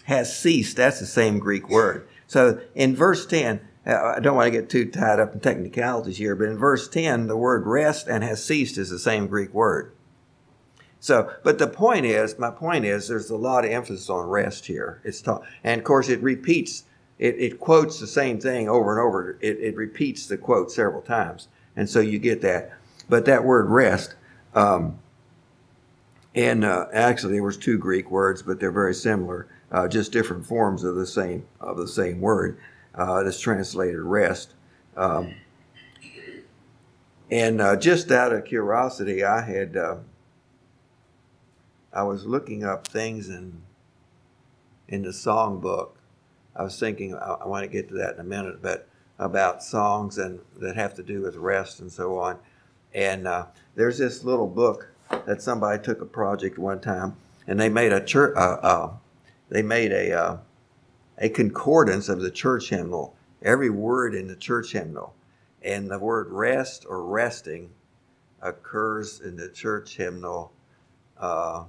has 0.05 0.37
ceased. 0.37 0.77
That's 0.77 1.01
the 1.01 1.07
same 1.07 1.39
Greek 1.39 1.69
word. 1.69 2.09
So 2.27 2.61
in 2.75 2.97
verse 2.97 3.27
10, 3.27 3.61
uh, 3.87 4.15
I 4.17 4.21
don't 4.21 4.37
want 4.37 4.47
to 4.47 4.59
get 4.59 4.71
too 4.71 4.91
tied 4.91 5.21
up 5.21 5.35
in 5.35 5.41
technicalities 5.41 6.19
here, 6.19 6.37
but 6.37 6.49
in 6.49 6.57
verse 6.57 6.89
10, 6.89 7.27
the 7.27 7.37
word 7.37 7.67
rest 7.67 8.07
and 8.07 8.23
has 8.23 8.45
ceased 8.45 8.79
is 8.79 8.91
the 8.91 8.99
same 8.99 9.27
Greek 9.27 9.53
word. 9.53 9.93
So, 11.01 11.33
but 11.43 11.59
the 11.59 11.67
point 11.67 12.07
is, 12.07 12.39
my 12.39 12.51
point 12.51 12.85
is, 12.85 13.09
there's 13.09 13.29
a 13.29 13.37
lot 13.37 13.65
of 13.65 13.73
emphasis 13.73 14.09
on 14.09 14.29
rest 14.29 14.67
here. 14.67 15.01
It's 15.03 15.21
ta- 15.21 15.43
and 15.65 15.81
of 15.81 15.85
course, 15.85 16.09
it 16.09 16.23
repeats, 16.23 16.85
it, 17.19 17.37
it 17.39 17.61
quotes 17.61 18.01
the 18.01 18.07
same 18.07 18.41
thing 18.41 18.69
over 18.69 18.93
and 18.93 19.01
over. 19.01 19.39
It, 19.41 19.59
it 19.61 19.77
repeats 19.77 20.27
the 20.27 20.37
quote 20.37 20.71
several 20.71 21.03
times, 21.03 21.49
and 21.77 21.89
so 21.89 22.01
you 22.01 22.19
get 22.19 22.41
that. 22.43 22.73
But 23.09 23.25
that 23.27 23.45
word 23.45 23.69
rest, 23.69 24.15
um, 24.55 24.99
and 26.35 26.65
uh, 26.65 26.87
actually 26.93 27.35
there 27.35 27.43
was 27.43 27.57
two 27.57 27.79
Greek 27.79 28.11
words, 28.11 28.43
but 28.43 28.59
they're 28.61 28.73
very 28.73 28.95
similar, 28.95 29.49
uh, 29.71 29.89
just 29.89 30.13
different 30.13 30.47
forms 30.47 30.85
of 30.85 30.97
the 30.97 31.07
same 31.07 31.45
of 31.61 31.77
the 31.77 31.89
same 31.89 32.21
word. 32.21 32.59
Uh, 32.95 33.23
that's 33.23 33.41
translated 33.41 34.01
rest. 34.01 34.55
Um, 34.97 35.35
and 37.31 37.63
uh, 37.63 37.77
just 37.77 38.11
out 38.11 38.33
of 38.33 38.45
curiosity, 38.45 39.25
I 39.25 39.41
had 39.41 39.77
uh, 39.77 39.97
I 41.93 42.03
was 42.03 42.27
looking 42.27 42.65
up 42.65 42.87
things 42.87 43.29
in 43.29 43.63
in 44.89 45.03
the 45.03 45.11
songbook. 45.11 45.93
I 46.55 46.63
was 46.63 46.79
thinking 46.79 47.15
I, 47.15 47.37
I 47.43 47.47
want 47.47 47.65
to 47.65 47.69
get 47.69 47.89
to 47.89 47.95
that 47.95 48.15
in 48.15 48.21
a 48.21 48.25
minute, 48.25 48.63
but 48.63 48.89
about 49.19 49.63
songs 49.63 50.19
and 50.19 50.41
that 50.59 50.77
have 50.77 50.95
to 50.95 51.03
do 51.03 51.23
with 51.23 51.37
rest 51.37 51.81
and 51.81 51.91
so 51.91 52.19
on. 52.19 52.39
And 52.95 53.27
uh, 53.27 53.47
there's 53.75 53.99
this 53.99 54.25
little 54.25 54.49
book 54.49 54.89
that 55.27 55.41
somebody 55.41 55.83
took 55.83 56.01
a 56.01 56.07
project 56.07 56.59
one 56.59 56.81
time, 56.81 57.17
and 57.47 57.59
they 57.59 57.69
made 57.69 57.93
a 57.93 58.05
church. 58.05 58.37
Uh, 58.37 58.59
uh, 58.63 58.93
they 59.49 59.63
made 59.63 59.93
a 59.93 60.13
uh, 60.13 60.37
a 61.19 61.29
concordance 61.29 62.09
of 62.09 62.21
the 62.21 62.31
church 62.31 62.69
hymnal, 62.71 63.15
every 63.43 63.71
word 63.71 64.15
in 64.15 64.27
the 64.27 64.37
church 64.37 64.73
hymnal, 64.73 65.15
and 65.63 65.91
the 65.91 65.99
word 65.99 66.29
rest 66.31 66.85
or 66.89 67.05
resting 67.05 67.71
occurs 68.41 69.21
in 69.21 69.37
the 69.37 69.49
church 69.49 69.97
hymnal 69.97 70.53
uh, 71.19 71.65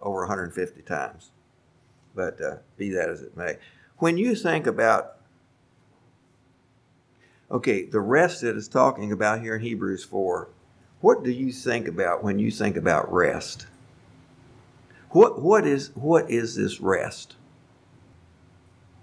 over 0.00 0.20
150 0.20 0.82
times. 0.82 1.30
But 2.14 2.40
uh, 2.40 2.56
be 2.76 2.90
that 2.90 3.08
as 3.08 3.22
it 3.22 3.36
may, 3.36 3.56
when 3.98 4.18
you 4.18 4.34
think 4.34 4.66
about 4.66 5.12
okay, 7.50 7.84
the 7.84 8.00
rest 8.00 8.40
that 8.40 8.56
is 8.56 8.66
talking 8.68 9.12
about 9.12 9.40
here 9.40 9.56
in 9.56 9.62
Hebrews 9.62 10.04
4 10.04 10.48
what 11.04 11.22
do 11.22 11.30
you 11.30 11.52
think 11.52 11.86
about 11.86 12.24
when 12.24 12.38
you 12.38 12.50
think 12.50 12.78
about 12.78 13.12
rest? 13.12 13.66
What 15.10 15.42
what 15.42 15.66
is 15.66 15.90
what 15.94 16.30
is 16.30 16.56
this 16.56 16.80
rest? 16.80 17.36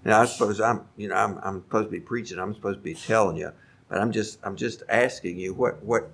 Now 0.04 0.20
I 0.20 0.24
suppose 0.24 0.60
I'm 0.60 0.84
you 0.96 1.06
know 1.06 1.14
I'm 1.14 1.38
I'm 1.44 1.62
supposed 1.62 1.86
to 1.86 1.92
be 1.92 2.00
preaching. 2.00 2.40
I'm 2.40 2.56
supposed 2.56 2.80
to 2.80 2.82
be 2.82 2.94
telling 2.94 3.36
you, 3.36 3.52
but 3.88 3.98
I'm 3.98 4.10
just 4.10 4.40
I'm 4.42 4.56
just 4.56 4.82
asking 4.88 5.38
you 5.38 5.54
what 5.54 5.80
what 5.84 6.10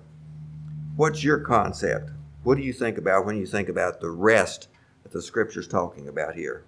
what's 0.95 1.23
your 1.23 1.39
concept? 1.39 2.11
What 2.43 2.57
do 2.59 2.61
you 2.61 2.71
think 2.71 2.99
about 2.99 3.25
when 3.25 3.37
you 3.37 3.47
think 3.47 3.67
about 3.67 3.99
the 3.99 4.11
rest 4.11 4.67
that 5.01 5.11
the 5.11 5.23
scripture's 5.23 5.67
talking 5.67 6.07
about 6.07 6.35
here? 6.35 6.65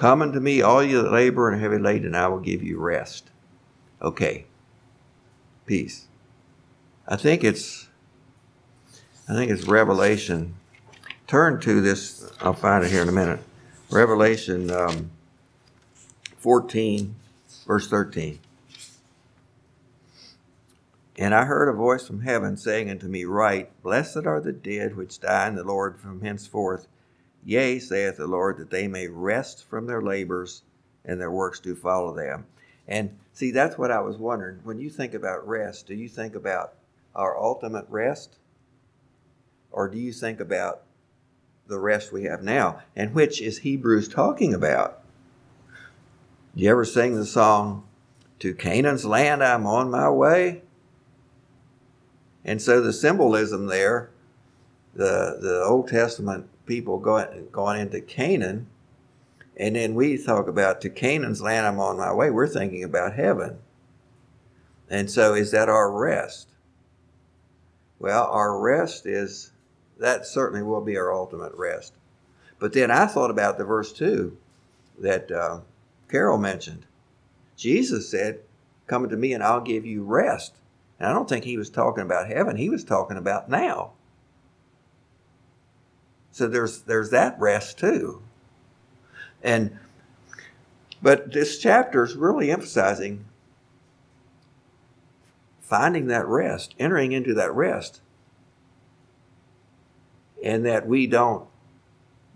Come 0.00 0.22
unto 0.22 0.40
me, 0.40 0.62
all 0.62 0.82
you 0.82 1.02
that 1.02 1.12
labor 1.12 1.50
and 1.50 1.58
are 1.58 1.60
heavy 1.60 1.76
laden, 1.76 2.06
and 2.06 2.16
I 2.16 2.26
will 2.28 2.40
give 2.40 2.62
you 2.62 2.80
rest. 2.80 3.28
Okay. 4.00 4.46
Peace. 5.66 6.06
I 7.06 7.16
think 7.16 7.44
it's 7.44 7.88
I 9.28 9.34
think 9.34 9.50
it's 9.50 9.64
Revelation. 9.64 10.54
Turn 11.26 11.60
to 11.60 11.82
this. 11.82 12.32
I'll 12.40 12.54
find 12.54 12.82
it 12.82 12.90
here 12.90 13.02
in 13.02 13.10
a 13.10 13.12
minute. 13.12 13.40
Revelation 13.90 14.70
um, 14.70 15.10
14, 16.38 17.14
verse 17.66 17.86
13. 17.86 18.38
And 21.18 21.34
I 21.34 21.44
heard 21.44 21.68
a 21.68 21.74
voice 21.74 22.06
from 22.06 22.22
heaven 22.22 22.56
saying 22.56 22.88
unto 22.88 23.06
me, 23.06 23.26
Write, 23.26 23.70
Blessed 23.82 24.24
are 24.24 24.40
the 24.40 24.52
dead 24.52 24.96
which 24.96 25.20
die 25.20 25.48
in 25.48 25.56
the 25.56 25.62
Lord 25.62 25.98
from 25.98 26.22
henceforth. 26.22 26.88
Yea, 27.44 27.78
saith 27.78 28.16
the 28.16 28.26
Lord, 28.26 28.58
that 28.58 28.70
they 28.70 28.86
may 28.86 29.08
rest 29.08 29.64
from 29.64 29.86
their 29.86 30.02
labors, 30.02 30.62
and 31.04 31.20
their 31.20 31.30
works 31.30 31.60
do 31.60 31.74
follow 31.74 32.14
them. 32.14 32.46
And 32.86 33.16
see, 33.32 33.50
that's 33.50 33.78
what 33.78 33.90
I 33.90 34.00
was 34.00 34.16
wondering. 34.16 34.60
When 34.64 34.80
you 34.80 34.90
think 34.90 35.14
about 35.14 35.46
rest, 35.46 35.86
do 35.86 35.94
you 35.94 36.08
think 36.08 36.34
about 36.34 36.74
our 37.14 37.38
ultimate 37.38 37.86
rest? 37.88 38.36
Or 39.70 39.88
do 39.88 39.98
you 39.98 40.12
think 40.12 40.40
about 40.40 40.82
the 41.66 41.78
rest 41.78 42.12
we 42.12 42.24
have 42.24 42.42
now? 42.42 42.82
And 42.96 43.14
which 43.14 43.40
is 43.40 43.58
Hebrews 43.58 44.08
talking 44.08 44.52
about? 44.52 45.00
Do 46.56 46.64
you 46.64 46.70
ever 46.70 46.84
sing 46.84 47.14
the 47.14 47.24
song, 47.24 47.86
To 48.40 48.54
Canaan's 48.54 49.04
land 49.04 49.42
I'm 49.42 49.66
on 49.66 49.90
my 49.90 50.10
way? 50.10 50.62
And 52.44 52.60
so 52.60 52.80
the 52.80 52.92
symbolism 52.92 53.66
there, 53.66 54.10
the, 54.94 55.38
the 55.40 55.62
Old 55.64 55.88
Testament 55.88 56.48
people 56.70 57.00
going, 57.00 57.48
going 57.50 57.80
into 57.80 58.00
Canaan, 58.00 58.64
and 59.56 59.74
then 59.74 59.92
we 59.96 60.16
talk 60.16 60.46
about 60.46 60.80
to 60.80 60.88
Canaan's 60.88 61.42
land 61.42 61.66
I'm 61.66 61.80
on 61.80 61.96
my 61.96 62.12
way, 62.12 62.30
we're 62.30 62.46
thinking 62.46 62.84
about 62.84 63.14
heaven. 63.14 63.58
And 64.88 65.10
so 65.10 65.34
is 65.34 65.50
that 65.50 65.68
our 65.68 65.90
rest? 65.90 66.50
Well, 67.98 68.24
our 68.30 68.56
rest 68.56 69.04
is, 69.04 69.50
that 69.98 70.26
certainly 70.26 70.62
will 70.62 70.80
be 70.80 70.96
our 70.96 71.12
ultimate 71.12 71.54
rest. 71.56 71.92
But 72.60 72.72
then 72.72 72.92
I 72.92 73.06
thought 73.06 73.32
about 73.32 73.58
the 73.58 73.64
verse 73.64 73.92
2 73.92 74.36
that 75.00 75.32
uh, 75.32 75.60
Carol 76.08 76.38
mentioned. 76.38 76.86
Jesus 77.56 78.08
said, 78.08 78.42
Come 78.86 79.08
to 79.08 79.16
me 79.16 79.32
and 79.32 79.42
I'll 79.42 79.60
give 79.60 79.84
you 79.84 80.04
rest. 80.04 80.54
And 81.00 81.08
I 81.08 81.12
don't 81.14 81.28
think 81.28 81.44
he 81.44 81.56
was 81.56 81.68
talking 81.68 82.04
about 82.04 82.28
heaven, 82.28 82.54
he 82.54 82.70
was 82.70 82.84
talking 82.84 83.16
about 83.16 83.50
now. 83.50 83.94
So 86.32 86.46
there's 86.46 86.82
there's 86.82 87.10
that 87.10 87.38
rest 87.38 87.78
too. 87.78 88.22
And 89.42 89.78
but 91.02 91.32
this 91.32 91.58
chapter 91.58 92.04
is 92.04 92.14
really 92.14 92.50
emphasizing 92.50 93.24
finding 95.70 96.08
that 96.08 96.26
rest, 96.26 96.74
entering 96.80 97.12
into 97.12 97.32
that 97.32 97.54
rest, 97.54 98.00
and 100.42 100.66
that 100.66 100.84
we 100.84 101.06
don't 101.06 101.46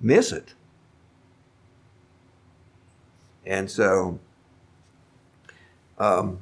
miss 0.00 0.30
it. 0.30 0.54
And 3.44 3.68
so, 3.68 4.20
um, 5.98 6.38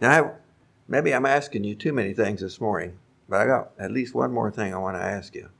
now 0.00 0.24
I, 0.24 0.30
maybe 0.88 1.14
I'm 1.14 1.24
asking 1.24 1.62
you 1.62 1.76
too 1.76 1.92
many 1.92 2.12
things 2.12 2.40
this 2.40 2.60
morning, 2.60 2.98
but 3.28 3.40
I 3.40 3.46
got 3.46 3.72
at 3.78 3.90
least 3.90 4.14
one 4.14 4.32
more 4.32 4.50
thing 4.50 4.72
I 4.72 4.78
want 4.78 4.96
to 4.96 5.02
ask 5.02 5.34
you. 5.34 5.50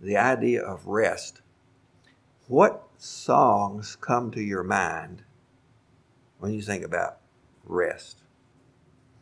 The 0.00 0.16
idea 0.16 0.62
of 0.62 0.86
rest. 0.86 1.42
What 2.48 2.88
songs 2.98 3.96
come 4.00 4.30
to 4.32 4.42
your 4.42 4.62
mind 4.62 5.22
when 6.38 6.52
you 6.52 6.62
think 6.62 6.84
about 6.84 7.18
rest? 7.64 8.22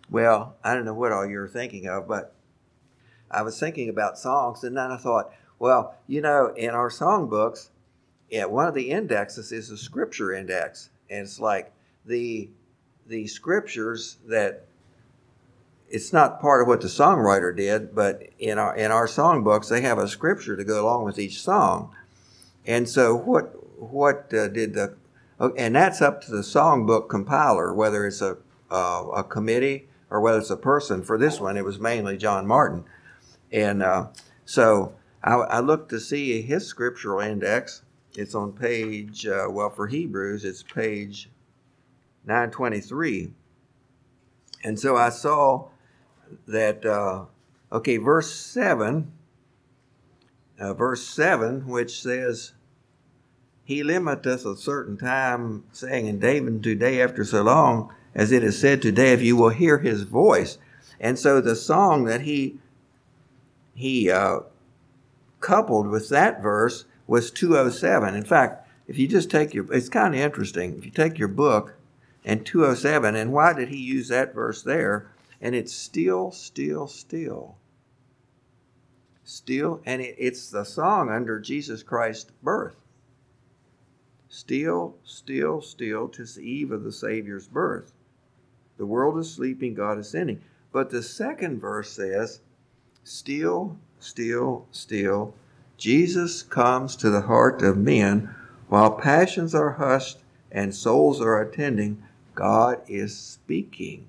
Well, 0.09 0.57
I 0.65 0.75
don't 0.75 0.85
know 0.85 0.95
what 0.95 1.13
all 1.13 1.27
you're 1.27 1.49
thinking 1.49 1.87
of, 1.87 2.09
but 2.09 2.35
I 3.31 3.43
was 3.43 3.61
thinking 3.61 3.89
about 3.89 4.19
songs, 4.19 4.65
and 4.65 4.77
then 4.77 4.91
I 4.91 4.97
thought, 4.97 5.33
well, 5.59 5.95
you 6.07 6.21
know, 6.21 6.53
in 6.57 6.71
our 6.71 6.91
songbooks, 6.91 7.69
yeah, 8.29 8.47
one 8.47 8.67
of 8.67 8.75
the 8.75 8.91
indexes 8.91 9.53
is 9.53 9.69
the 9.69 9.77
scripture 9.77 10.33
index, 10.33 10.91
and 11.09 11.21
it's 11.21 11.39
like 11.39 11.73
the 12.05 12.49
the 13.07 13.27
scriptures 13.27 14.19
that 14.27 14.67
it's 15.91 16.13
not 16.13 16.41
part 16.41 16.63
of 16.63 16.69
what 16.69 16.81
the 16.81 16.89
songwriter 16.89 17.55
did, 17.55 17.95
but 17.95 18.23
in 18.39 18.59
our 18.59 18.75
in 18.77 18.91
our 18.91 19.07
songbooks 19.07 19.69
they 19.69 19.81
have 19.81 19.99
a 19.99 20.09
scripture 20.09 20.57
to 20.57 20.65
go 20.65 20.83
along 20.85 21.05
with 21.05 21.19
each 21.19 21.43
song, 21.43 21.95
and 22.65 22.89
so 22.89 23.15
what 23.15 23.55
what 23.81 24.33
uh, 24.33 24.49
did 24.49 24.75
the 24.75 24.95
and 25.57 25.75
that's 25.75 26.03
up 26.03 26.21
to 26.23 26.31
the 26.31 26.43
songbook 26.43 27.09
compiler, 27.09 27.73
whether 27.73 28.07
it's 28.07 28.21
a, 28.21 28.37
uh, 28.71 29.07
a 29.15 29.25
committee 29.25 29.89
or 30.11 30.21
whether 30.21 30.39
it's 30.39 30.51
a 30.51 30.57
person. 30.57 31.03
For 31.03 31.17
this 31.17 31.41
one, 31.41 31.57
it 31.57 31.65
was 31.65 31.79
mainly 31.79 32.19
John 32.19 32.47
Martin. 32.47 32.85
And 33.51 33.83
uh, 33.83 34.09
so 34.45 34.95
I, 35.25 35.35
I, 35.35 35.61
looked 35.61 35.89
to 35.91 36.01
see 36.01 36.43
his 36.43 36.67
scriptural 36.67 37.21
index. 37.21 37.83
It's 38.17 38.35
on 38.35 38.53
page, 38.53 39.27
uh, 39.27 39.47
well, 39.49 39.71
for 39.71 39.87
Hebrews, 39.87 40.45
it's 40.45 40.63
page 40.63 41.31
923. 42.27 43.33
And 44.63 44.79
so 44.79 44.97
I 44.97 45.09
saw 45.09 45.69
that, 46.47 46.85
uh, 46.85 47.25
okay, 47.73 47.97
verse 47.97 48.35
7, 48.35 49.11
uh, 50.59 50.75
verse 50.75 51.07
7, 51.07 51.67
which 51.67 52.01
says, 52.03 52.53
He 53.65 53.83
limiteth 53.83 54.45
a 54.45 54.57
certain 54.57 54.97
time, 54.97 55.65
saying, 55.73 56.09
And 56.09 56.21
David 56.21 56.63
today 56.63 57.01
after 57.03 57.25
so 57.25 57.43
long, 57.43 57.93
as 58.15 58.33
it 58.33 58.43
is 58.43 58.61
said 58.61 58.83
today, 58.83 59.13
if 59.13 59.23
you 59.23 59.37
will 59.37 59.51
hear 59.51 59.79
his 59.79 60.03
voice. 60.03 60.59
And 60.99 61.19
so 61.19 61.41
the 61.41 61.57
song 61.57 62.05
that 62.05 62.23
he 62.23 62.59
he 63.75 64.11
uh, 64.11 64.41
coupled 65.41 65.89
with 65.89 66.11
that 66.11 66.43
verse 66.43 66.85
was 67.07 67.31
207. 67.31 68.15
In 68.15 68.25
fact, 68.25 68.69
if 68.87 68.99
you 68.99 69.09
just 69.09 69.31
take 69.31 69.55
your, 69.55 69.73
it's 69.73 69.89
kind 69.89 70.15
of 70.15 70.21
interesting. 70.21 70.77
If 70.77 70.85
you 70.85 70.91
take 70.91 71.19
your 71.19 71.29
book 71.29 71.75
and 72.25 72.45
207, 72.45 73.17
and 73.17 73.33
why 73.33 73.55
did 73.55 73.69
he 73.69 73.79
use 73.79 74.09
that 74.09 74.35
verse 74.35 74.63
there? 74.63 75.11
And 75.41 75.55
it's 75.55 75.73
still, 75.73 76.31
still, 76.31 76.87
still. 76.87 77.57
Still, 79.25 79.81
and 79.87 80.03
it, 80.03 80.17
it's 80.19 80.51
the 80.51 80.65
song 80.65 81.09
under 81.09 81.39
Jesus 81.39 81.83
Christ's 81.83 82.31
birth. 82.43 82.77
Still, 84.29 84.97
still, 85.05 85.61
still, 85.61 86.09
tis 86.09 86.35
the 86.35 86.43
eve 86.43 86.73
of 86.73 86.85
the 86.85 86.93
Savior's 86.93 87.49
birth. 87.49 87.93
The 88.77 88.87
world 88.87 89.19
is 89.19 89.31
sleeping, 89.33 89.75
God 89.75 89.99
is 89.99 90.09
sinning. 90.09 90.41
But 90.73 90.91
the 90.91 91.03
second 91.03 91.61
verse 91.61 91.91
says, 91.93 92.41
Still, 93.03 93.77
still, 93.99 94.67
still, 94.71 95.35
Jesus 95.77 96.43
comes 96.43 96.95
to 96.97 97.11
the 97.11 97.23
heart 97.23 97.63
of 97.63 97.79
men 97.79 98.35
while 98.69 98.93
passions 98.93 99.55
are 99.55 99.73
hushed 99.73 100.19
and 100.53 100.75
souls 100.75 101.21
are 101.21 101.41
attending. 101.41 102.03
God 102.35 102.81
is 102.87 103.17
speaking. 103.17 104.07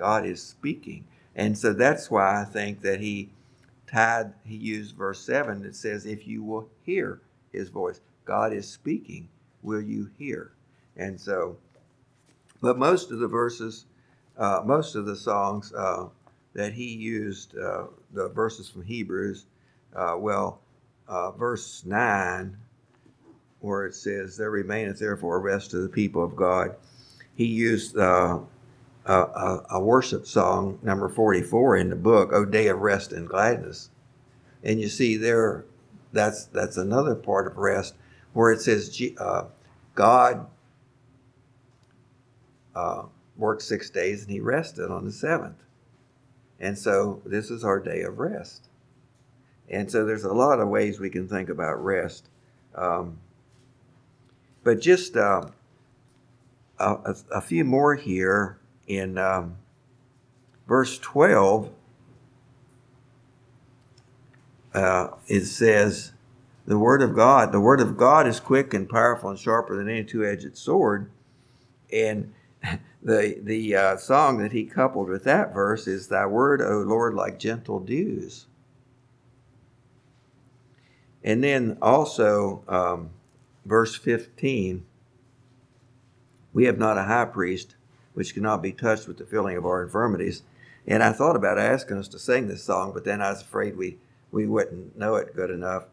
God 0.00 0.24
is 0.24 0.42
speaking. 0.42 1.04
And 1.36 1.56
so 1.56 1.74
that's 1.74 2.10
why 2.10 2.40
I 2.40 2.44
think 2.44 2.80
that 2.80 3.00
he 3.00 3.28
tied, 3.86 4.32
he 4.44 4.56
used 4.56 4.96
verse 4.96 5.20
7 5.20 5.62
that 5.62 5.76
says, 5.76 6.06
If 6.06 6.26
you 6.26 6.42
will 6.42 6.68
hear 6.82 7.20
his 7.52 7.68
voice, 7.68 8.00
God 8.24 8.52
is 8.52 8.66
speaking, 8.66 9.28
will 9.62 9.82
you 9.82 10.10
hear? 10.18 10.52
And 10.96 11.20
so, 11.20 11.58
but 12.62 12.78
most 12.78 13.10
of 13.10 13.18
the 13.18 13.28
verses, 13.28 13.84
uh, 14.38 14.62
most 14.64 14.94
of 14.94 15.04
the 15.04 15.16
songs 15.16 15.72
uh, 15.74 16.06
that 16.54 16.72
he 16.72 16.94
used, 16.94 17.56
uh, 17.56 17.84
the 18.12 18.28
verses 18.30 18.70
from 18.70 18.82
Hebrews, 18.82 19.44
uh, 19.94 20.16
well, 20.18 20.60
uh, 21.08 21.32
verse 21.32 21.84
9, 21.84 22.56
where 23.60 23.84
it 23.84 23.94
says, 23.94 24.36
There 24.36 24.50
remaineth 24.50 24.98
therefore 24.98 25.36
a 25.36 25.40
rest 25.40 25.72
to 25.72 25.78
the 25.78 25.88
people 25.88 26.24
of 26.24 26.34
God, 26.34 26.74
he 27.34 27.46
used 27.46 27.96
uh, 29.06 29.26
a, 29.70 29.76
a, 29.76 29.80
worship 29.80 30.26
song, 30.26 30.78
number 30.82 31.08
44 31.08 31.76
in 31.76 31.90
the 31.90 31.96
book, 31.96 32.32
O 32.32 32.44
Day 32.44 32.68
of 32.68 32.80
Rest 32.80 33.12
and 33.12 33.28
Gladness. 33.28 33.90
And 34.62 34.80
you 34.80 34.88
see 34.88 35.16
there, 35.16 35.64
that's, 36.12 36.44
that's 36.44 36.76
another 36.76 37.14
part 37.14 37.46
of 37.46 37.56
rest 37.56 37.94
where 38.32 38.52
it 38.52 38.60
says 38.60 39.00
uh, 39.18 39.44
God 39.94 40.46
uh, 42.74 43.04
worked 43.36 43.62
six 43.62 43.90
days 43.90 44.22
and 44.22 44.30
he 44.30 44.40
rested 44.40 44.90
on 44.90 45.04
the 45.04 45.12
seventh. 45.12 45.64
And 46.60 46.78
so 46.78 47.22
this 47.24 47.50
is 47.50 47.64
our 47.64 47.80
day 47.80 48.02
of 48.02 48.18
rest. 48.18 48.68
And 49.70 49.90
so 49.90 50.04
there's 50.04 50.24
a 50.24 50.32
lot 50.32 50.60
of 50.60 50.68
ways 50.68 51.00
we 51.00 51.10
can 51.10 51.26
think 51.26 51.48
about 51.48 51.82
rest. 51.82 52.28
Um, 52.74 53.18
but 54.62 54.80
just 54.80 55.16
uh, 55.16 55.42
a, 56.78 57.14
a, 57.32 57.40
few 57.40 57.64
more 57.64 57.94
here 57.94 58.59
in 58.90 59.18
um, 59.18 59.56
verse 60.66 60.98
12, 60.98 61.70
uh, 64.74 65.08
it 65.28 65.44
says, 65.44 66.12
The 66.66 66.78
Word 66.78 67.00
of 67.00 67.14
God, 67.14 67.52
the 67.52 67.60
Word 67.60 67.80
of 67.80 67.96
God 67.96 68.26
is 68.26 68.40
quick 68.40 68.74
and 68.74 68.88
powerful 68.88 69.30
and 69.30 69.38
sharper 69.38 69.76
than 69.76 69.88
any 69.88 70.02
two 70.02 70.24
edged 70.24 70.56
sword. 70.56 71.08
And 71.92 72.34
the, 73.02 73.38
the 73.40 73.76
uh, 73.76 73.96
song 73.96 74.38
that 74.38 74.50
he 74.50 74.64
coupled 74.64 75.08
with 75.08 75.22
that 75.22 75.54
verse 75.54 75.86
is, 75.86 76.08
Thy 76.08 76.26
Word, 76.26 76.60
O 76.60 76.80
Lord, 76.80 77.14
like 77.14 77.38
gentle 77.38 77.78
dews. 77.78 78.46
And 81.22 81.44
then 81.44 81.78
also, 81.80 82.64
um, 82.66 83.10
verse 83.64 83.94
15, 83.94 84.84
we 86.52 86.64
have 86.64 86.78
not 86.78 86.98
a 86.98 87.04
high 87.04 87.26
priest 87.26 87.76
which 88.14 88.34
cannot 88.34 88.62
be 88.62 88.72
touched 88.72 89.06
with 89.06 89.18
the 89.18 89.24
feeling 89.24 89.56
of 89.56 89.66
our 89.66 89.82
infirmities. 89.82 90.42
And 90.86 91.02
I 91.02 91.12
thought 91.12 91.36
about 91.36 91.58
asking 91.58 91.98
us 91.98 92.08
to 92.08 92.18
sing 92.18 92.48
this 92.48 92.64
song, 92.64 92.92
but 92.92 93.04
then 93.04 93.20
I 93.20 93.30
was 93.30 93.42
afraid 93.42 93.76
we, 93.76 93.98
we 94.30 94.46
wouldn't 94.46 94.96
know 94.98 95.16
it 95.16 95.36
good 95.36 95.50
enough. 95.50 95.84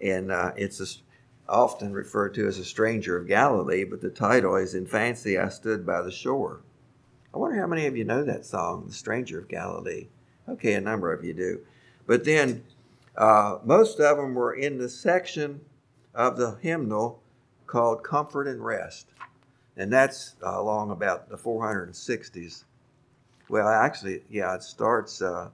And 0.00 0.30
uh, 0.30 0.52
it's 0.56 0.80
a, 0.80 0.86
often 1.48 1.92
referred 1.92 2.34
to 2.34 2.46
as 2.46 2.58
a 2.58 2.64
stranger 2.64 3.16
of 3.16 3.28
Galilee, 3.28 3.84
but 3.84 4.00
the 4.00 4.10
title 4.10 4.56
is 4.56 4.74
In 4.74 4.86
Fancy 4.86 5.38
I 5.38 5.48
Stood 5.48 5.84
by 5.84 6.02
the 6.02 6.10
Shore. 6.10 6.62
I 7.34 7.38
wonder 7.38 7.60
how 7.60 7.66
many 7.66 7.86
of 7.86 7.96
you 7.96 8.04
know 8.04 8.24
that 8.24 8.46
song, 8.46 8.86
The 8.86 8.94
Stranger 8.94 9.40
of 9.40 9.48
Galilee. 9.48 10.08
Okay, 10.48 10.74
a 10.74 10.80
number 10.80 11.12
of 11.12 11.24
you 11.24 11.34
do. 11.34 11.60
But 12.06 12.24
then 12.24 12.64
uh, 13.16 13.58
most 13.64 14.00
of 14.00 14.16
them 14.16 14.34
were 14.34 14.54
in 14.54 14.78
the 14.78 14.88
section 14.88 15.60
of 16.14 16.36
the 16.36 16.52
hymnal 16.62 17.22
called 17.66 18.04
Comfort 18.04 18.46
and 18.46 18.64
Rest 18.64 19.08
and 19.76 19.92
that's 19.92 20.36
uh, 20.44 20.58
along 20.58 20.90
about 20.90 21.28
the 21.28 21.36
460s. 21.36 22.64
Well, 23.48 23.68
actually, 23.68 24.22
yeah, 24.30 24.54
it 24.54 24.62
starts. 24.62 25.20
Uh, 25.22 25.50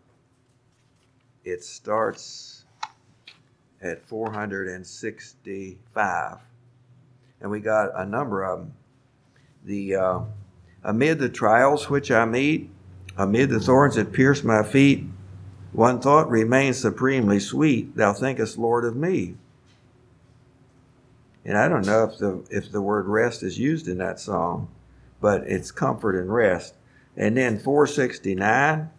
it 1.45 1.65
starts 1.65 2.65
at 3.83 4.07
465, 4.07 6.39
and 7.41 7.51
we 7.51 7.59
got 7.61 7.91
a 7.95 8.07
number 8.07 8.45
of 8.45 8.61
them. 8.61 8.75
The 9.65 9.97
uh, 9.97 10.21
amid 10.85 11.19
the 11.19 11.29
trials 11.29 11.91
which 11.91 12.11
I 12.11 12.25
meet, 12.25 12.71
amid 13.17 13.51
the 13.51 13.61
thorns 13.61 13.95
that 13.97 14.13
pierce 14.13 14.43
my 14.43 14.63
feet, 14.63 15.05
one 15.73 16.01
thought 16.01 16.31
remains 16.31 16.79
supremely 16.79 17.41
sweet. 17.41 17.97
Thou 17.97 18.13
thinkest, 18.13 18.59
Lord, 18.59 18.85
of 18.85 18.97
me. 18.97 19.37
And 21.45 21.59
I 21.59 21.69
don't 21.69 21.87
know 21.87 22.05
if 22.05 22.19
the 22.19 22.45
if 22.51 22.71
the 22.71 22.83
word 22.83 23.07
rest 23.07 23.43
is 23.43 23.59
used 23.59 23.89
in 23.89 23.99
that 23.99 24.21
song, 24.21 24.69
but 25.21 25.43
it's 25.43 25.71
comfort 25.71 26.17
and 26.19 26.33
rest. 26.33 26.75
And 27.17 27.37
then 27.37 27.59
469, 27.59 28.91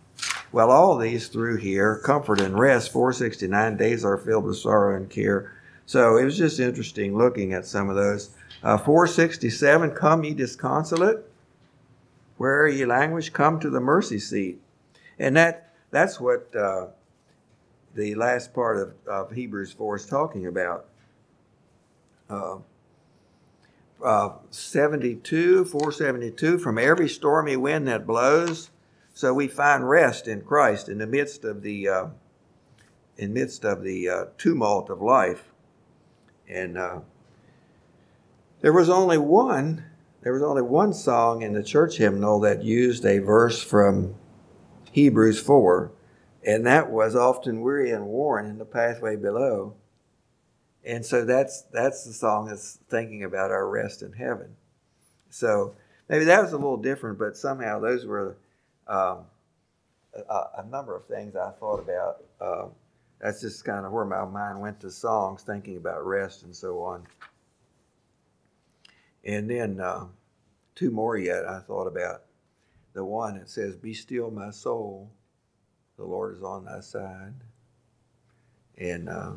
well, 0.51 0.69
all 0.69 0.97
these 0.97 1.29
through 1.29 1.57
here, 1.57 1.97
comfort 1.97 2.41
and 2.41 2.59
rest, 2.59 2.91
469 2.91 3.77
days 3.77 4.05
are 4.05 4.17
filled 4.17 4.45
with 4.45 4.57
sorrow 4.57 4.95
and 4.95 5.09
care. 5.09 5.53
So 5.85 6.17
it 6.17 6.25
was 6.25 6.37
just 6.37 6.59
interesting 6.59 7.17
looking 7.17 7.53
at 7.53 7.65
some 7.65 7.89
of 7.89 7.95
those. 7.95 8.35
Uh, 8.61 8.77
467, 8.77 9.91
come 9.91 10.23
ye 10.23 10.33
disconsolate. 10.33 11.25
Where 12.37 12.67
ye 12.67 12.85
language? 12.85 13.33
Come 13.33 13.59
to 13.59 13.69
the 13.69 13.79
mercy 13.79 14.19
seat. 14.19 14.61
And 15.19 15.35
that 15.37 15.73
that's 15.91 16.19
what 16.19 16.53
uh, 16.55 16.87
the 17.95 18.15
last 18.15 18.53
part 18.53 18.77
of, 18.77 18.93
of 19.07 19.31
Hebrews 19.31 19.71
4 19.73 19.95
is 19.97 20.05
talking 20.05 20.47
about 20.47 20.85
uh, 22.29 22.57
uh, 24.03 24.33
72, 24.49 25.65
472, 25.65 26.57
from 26.57 26.77
every 26.77 27.07
stormy 27.07 27.55
wind 27.55 27.87
that 27.87 28.05
blows. 28.05 28.69
So 29.13 29.33
we 29.33 29.47
find 29.47 29.87
rest 29.87 30.27
in 30.27 30.41
Christ 30.41 30.89
in 30.89 30.97
the 30.97 31.07
midst 31.07 31.43
of 31.43 31.61
the 31.61 31.87
uh, 31.87 32.05
in 33.15 33.31
midst 33.31 33.63
of 33.63 33.83
the 33.83 34.09
uh, 34.09 34.25
tumult 34.37 34.89
of 34.89 35.01
life. 35.01 35.51
And 36.49 36.77
uh, 36.77 36.99
there 38.61 38.73
was 38.73 38.89
only 38.89 39.19
one 39.19 39.85
there 40.23 40.33
was 40.33 40.41
only 40.41 40.61
one 40.61 40.93
song 40.93 41.41
in 41.41 41.51
the 41.51 41.61
church 41.61 41.97
hymnal 41.97 42.39
that 42.39 42.63
used 42.63 43.05
a 43.05 43.19
verse 43.19 43.61
from 43.61 44.15
Hebrews 44.93 45.41
4, 45.41 45.91
and 46.47 46.65
that 46.65 46.89
was 46.89 47.13
often 47.13 47.61
weary 47.61 47.91
and 47.91 48.05
worn 48.07 48.45
in 48.45 48.57
the 48.57 48.63
pathway 48.63 49.17
below. 49.17 49.75
And 50.85 51.05
so 51.05 51.23
that's 51.23 51.61
that's 51.71 52.03
the 52.03 52.13
song 52.13 52.47
that's 52.47 52.79
thinking 52.89 53.23
about 53.23 53.51
our 53.51 53.67
rest 53.67 54.01
in 54.01 54.11
heaven. 54.11 54.55
So 55.29 55.75
maybe 56.09 56.25
that 56.25 56.41
was 56.41 56.51
a 56.51 56.57
little 56.57 56.77
different, 56.77 57.17
but 57.17 57.37
somehow 57.37 57.79
those 57.79 58.05
were 58.05 58.37
um, 58.87 59.19
a, 60.29 60.43
a, 60.57 60.65
number 60.69 60.95
of 60.95 61.05
things 61.05 61.35
I 61.35 61.51
thought 61.51 61.79
about. 61.79 62.23
Uh, 62.39 62.67
that's 63.19 63.39
just 63.39 63.63
kind 63.63 63.85
of 63.85 63.93
where 63.93 64.05
my 64.05 64.25
mind 64.25 64.59
went 64.59 64.81
to 64.81 64.91
songs, 64.91 65.43
thinking 65.43 65.77
about 65.77 66.05
rest 66.05 66.43
and 66.43 66.53
so 66.53 66.83
on. 66.83 67.07
And 69.23 69.49
then 69.49 69.79
uh, 69.79 70.07
two 70.75 70.91
more 70.91 71.17
yet 71.17 71.47
I 71.47 71.59
thought 71.59 71.87
about. 71.87 72.23
The 72.93 73.05
one 73.05 73.37
that 73.37 73.49
says, 73.49 73.75
Be 73.75 73.93
still, 73.93 74.29
my 74.29 74.51
soul, 74.51 75.09
the 75.97 76.03
Lord 76.03 76.35
is 76.35 76.43
on 76.43 76.65
thy 76.65 76.81
side. 76.81 77.33
And 78.77 79.07
uh, 79.07 79.31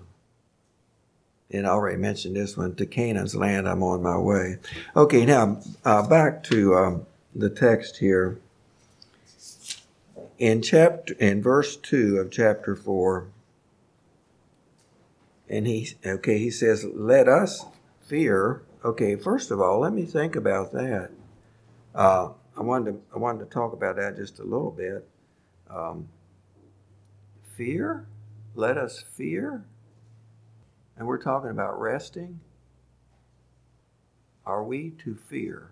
and 1.51 1.67
I 1.67 1.71
already 1.71 1.99
mentioned 1.99 2.37
this 2.37 2.57
one, 2.57 2.75
to 2.77 2.87
Canaan's 2.87 3.37
land 3.37 3.69
I'm 3.69 3.83
on 3.83 4.03
my 4.03 4.19
way. 4.19 4.59
Okay, 4.97 5.25
now 5.27 5.61
uh, 5.85 6.07
back 6.07 6.43
to 6.45 6.75
um, 6.77 7.07
the 7.35 7.51
text 7.51 7.99
here. 7.99 8.39
in 10.39 10.63
chapter 10.63 11.15
in 11.15 11.43
verse 11.43 11.77
2 11.77 12.19
of 12.19 12.31
chapter 12.31 12.77
4 12.77 13.29
and 15.49 15.67
he 15.67 15.89
okay 16.05 16.39
he 16.39 16.51
says 16.51 16.85
let 16.95 17.29
us 17.29 17.67
fear. 18.03 18.63
Okay 18.85 19.17
first 19.17 19.51
of 19.51 19.61
all 19.61 19.81
let 19.81 19.93
me 19.93 20.05
think 20.05 20.37
about 20.37 20.73
that. 20.73 21.11
Uh, 21.95 22.31
i 22.57 22.63
wanted 22.63 22.93
to 22.93 23.01
i 23.15 23.19
wanted 23.19 23.41
to 23.41 23.47
talk 23.47 23.73
about 23.73 23.97
that 23.97 24.17
just 24.17 24.39
a 24.41 24.45
little 24.45 24.71
bit. 24.73 25.09
Um, 25.71 26.09
fear? 27.57 28.07
Let 28.55 28.79
us 28.79 29.05
fear 29.17 29.65
and 30.97 31.07
we're 31.07 31.23
talking 31.23 31.51
about 31.51 31.81
resting 31.81 32.41
are 34.45 34.63
we 34.63 34.91
to 34.91 35.15
fear 35.15 35.71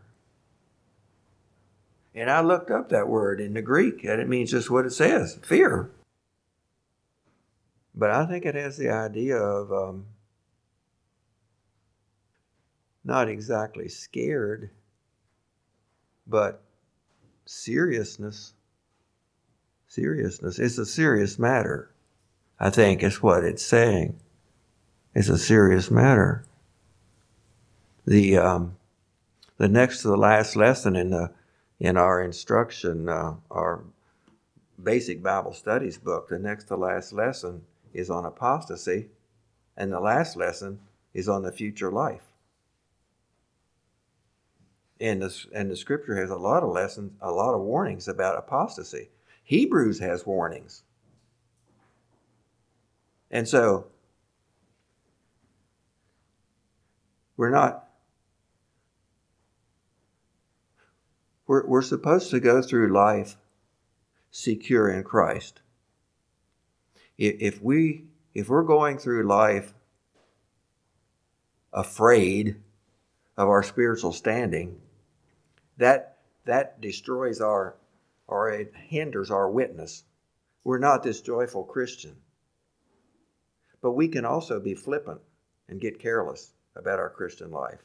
and 2.14 2.30
I 2.30 2.40
looked 2.40 2.70
up 2.70 2.90
that 2.90 3.08
word 3.08 3.40
in 3.40 3.54
the 3.54 3.62
Greek, 3.62 4.04
and 4.04 4.20
it 4.20 4.28
means 4.28 4.52
just 4.52 4.70
what 4.70 4.86
it 4.86 4.92
says 4.92 5.38
fear. 5.42 5.90
But 7.94 8.10
I 8.10 8.26
think 8.26 8.44
it 8.44 8.54
has 8.54 8.76
the 8.76 8.90
idea 8.90 9.36
of 9.36 9.72
um, 9.72 10.06
not 13.04 13.28
exactly 13.28 13.88
scared, 13.88 14.70
but 16.26 16.62
seriousness. 17.46 18.54
Seriousness. 19.88 20.58
It's 20.58 20.78
a 20.78 20.86
serious 20.86 21.38
matter. 21.38 21.90
I 22.58 22.70
think 22.70 23.02
is 23.02 23.22
what 23.22 23.44
it's 23.44 23.64
saying. 23.64 24.20
It's 25.14 25.28
a 25.28 25.38
serious 25.38 25.90
matter. 25.90 26.44
The 28.06 28.36
um, 28.36 28.76
the 29.56 29.68
next 29.68 30.02
to 30.02 30.08
the 30.08 30.16
last 30.16 30.56
lesson 30.56 30.96
in 30.96 31.10
the 31.10 31.30
in 31.78 31.96
our 31.96 32.22
instruction, 32.22 33.08
uh, 33.08 33.34
our 33.50 33.84
basic 34.82 35.22
Bible 35.22 35.52
studies 35.52 35.98
book, 35.98 36.28
the 36.28 36.38
next 36.38 36.64
to 36.64 36.76
last 36.76 37.12
lesson 37.12 37.62
is 37.92 38.10
on 38.10 38.24
apostasy, 38.24 39.08
and 39.76 39.92
the 39.92 40.00
last 40.00 40.36
lesson 40.36 40.80
is 41.12 41.28
on 41.28 41.42
the 41.42 41.52
future 41.52 41.90
life. 41.90 42.22
And 45.00 45.22
the, 45.22 45.46
and 45.52 45.70
the 45.70 45.76
scripture 45.76 46.16
has 46.16 46.30
a 46.30 46.36
lot 46.36 46.62
of 46.62 46.70
lessons, 46.70 47.12
a 47.20 47.30
lot 47.30 47.54
of 47.54 47.60
warnings 47.60 48.08
about 48.08 48.38
apostasy. 48.38 49.10
Hebrews 49.42 49.98
has 49.98 50.24
warnings. 50.24 50.82
And 53.30 53.48
so, 53.48 53.86
we're 57.36 57.50
not 57.50 57.84
We're, 61.46 61.66
we're 61.66 61.82
supposed 61.82 62.30
to 62.30 62.40
go 62.40 62.62
through 62.62 62.92
life 62.92 63.36
secure 64.30 64.88
in 64.88 65.04
Christ. 65.04 65.60
If 67.16 67.62
we 67.62 68.06
if 68.34 68.48
we're 68.48 68.64
going 68.64 68.98
through 68.98 69.28
life 69.28 69.72
afraid 71.72 72.56
of 73.36 73.48
our 73.48 73.62
spiritual 73.62 74.12
standing, 74.12 74.80
that 75.76 76.18
that 76.44 76.80
destroys 76.80 77.40
our 77.40 77.76
or 78.26 78.50
it 78.50 78.72
hinders 78.74 79.30
our 79.30 79.48
witness. 79.48 80.02
We're 80.64 80.78
not 80.78 81.02
this 81.02 81.20
joyful 81.20 81.64
Christian. 81.64 82.16
But 83.82 83.92
we 83.92 84.08
can 84.08 84.24
also 84.24 84.58
be 84.58 84.74
flippant 84.74 85.20
and 85.68 85.80
get 85.80 86.00
careless 86.00 86.52
about 86.76 86.98
our 86.98 87.10
Christian 87.10 87.50
life. 87.50 87.80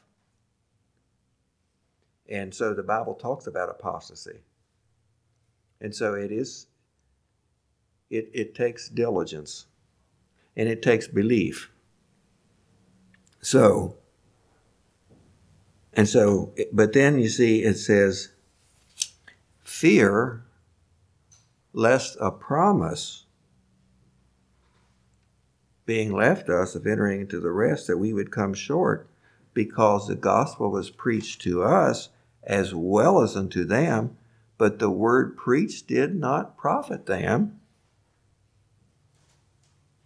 And 2.28 2.54
so 2.54 2.74
the 2.74 2.82
Bible 2.82 3.14
talks 3.14 3.46
about 3.46 3.68
apostasy. 3.68 4.40
And 5.80 5.94
so 5.94 6.14
it 6.14 6.30
is, 6.30 6.66
it, 8.08 8.30
it 8.32 8.54
takes 8.54 8.88
diligence 8.88 9.66
and 10.56 10.68
it 10.68 10.82
takes 10.82 11.08
belief. 11.08 11.70
So, 13.40 13.96
and 15.92 16.08
so, 16.08 16.54
but 16.72 16.92
then 16.92 17.18
you 17.18 17.28
see 17.28 17.62
it 17.62 17.78
says, 17.78 18.32
fear 19.64 20.44
lest 21.72 22.16
a 22.20 22.30
promise 22.30 23.24
being 25.90 26.12
left 26.12 26.48
us 26.48 26.76
of 26.76 26.86
entering 26.86 27.22
into 27.22 27.40
the 27.40 27.50
rest 27.50 27.88
that 27.88 27.98
we 27.98 28.12
would 28.12 28.30
come 28.30 28.54
short 28.54 29.08
because 29.52 30.06
the 30.06 30.14
gospel 30.14 30.70
was 30.70 30.88
preached 30.88 31.42
to 31.42 31.64
us 31.64 32.10
as 32.44 32.72
well 32.72 33.20
as 33.20 33.36
unto 33.36 33.64
them, 33.64 34.16
but 34.56 34.78
the 34.78 34.88
word 34.88 35.36
preached 35.36 35.88
did 35.88 36.14
not 36.14 36.56
profit 36.56 37.06
them. 37.06 37.58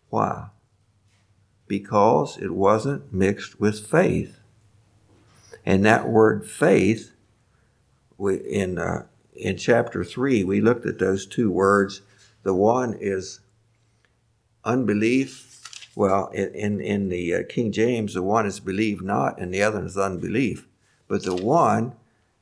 Why? 0.08 0.46
Because 1.66 2.38
it 2.38 2.52
wasn't 2.52 3.12
mixed 3.12 3.60
with 3.60 3.86
faith. 3.86 4.40
And 5.66 5.84
that 5.84 6.08
word 6.08 6.46
faith, 6.46 7.12
in, 8.18 8.78
uh, 8.78 9.04
in 9.34 9.58
chapter 9.58 10.02
3, 10.02 10.44
we 10.44 10.62
looked 10.62 10.86
at 10.86 10.98
those 10.98 11.26
two 11.26 11.50
words. 11.50 12.00
The 12.42 12.54
one 12.54 12.96
is 12.98 13.40
unbelief. 14.64 15.53
Well, 15.96 16.28
in, 16.28 16.80
in 16.80 17.08
the 17.08 17.34
uh, 17.34 17.42
King 17.48 17.70
James, 17.70 18.14
the 18.14 18.22
one 18.22 18.46
is 18.46 18.58
believe 18.58 19.00
not, 19.00 19.40
and 19.40 19.54
the 19.54 19.62
other 19.62 19.84
is 19.84 19.96
unbelief. 19.96 20.66
But 21.06 21.22
the 21.22 21.36
one 21.36 21.94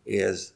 is 0.07 0.55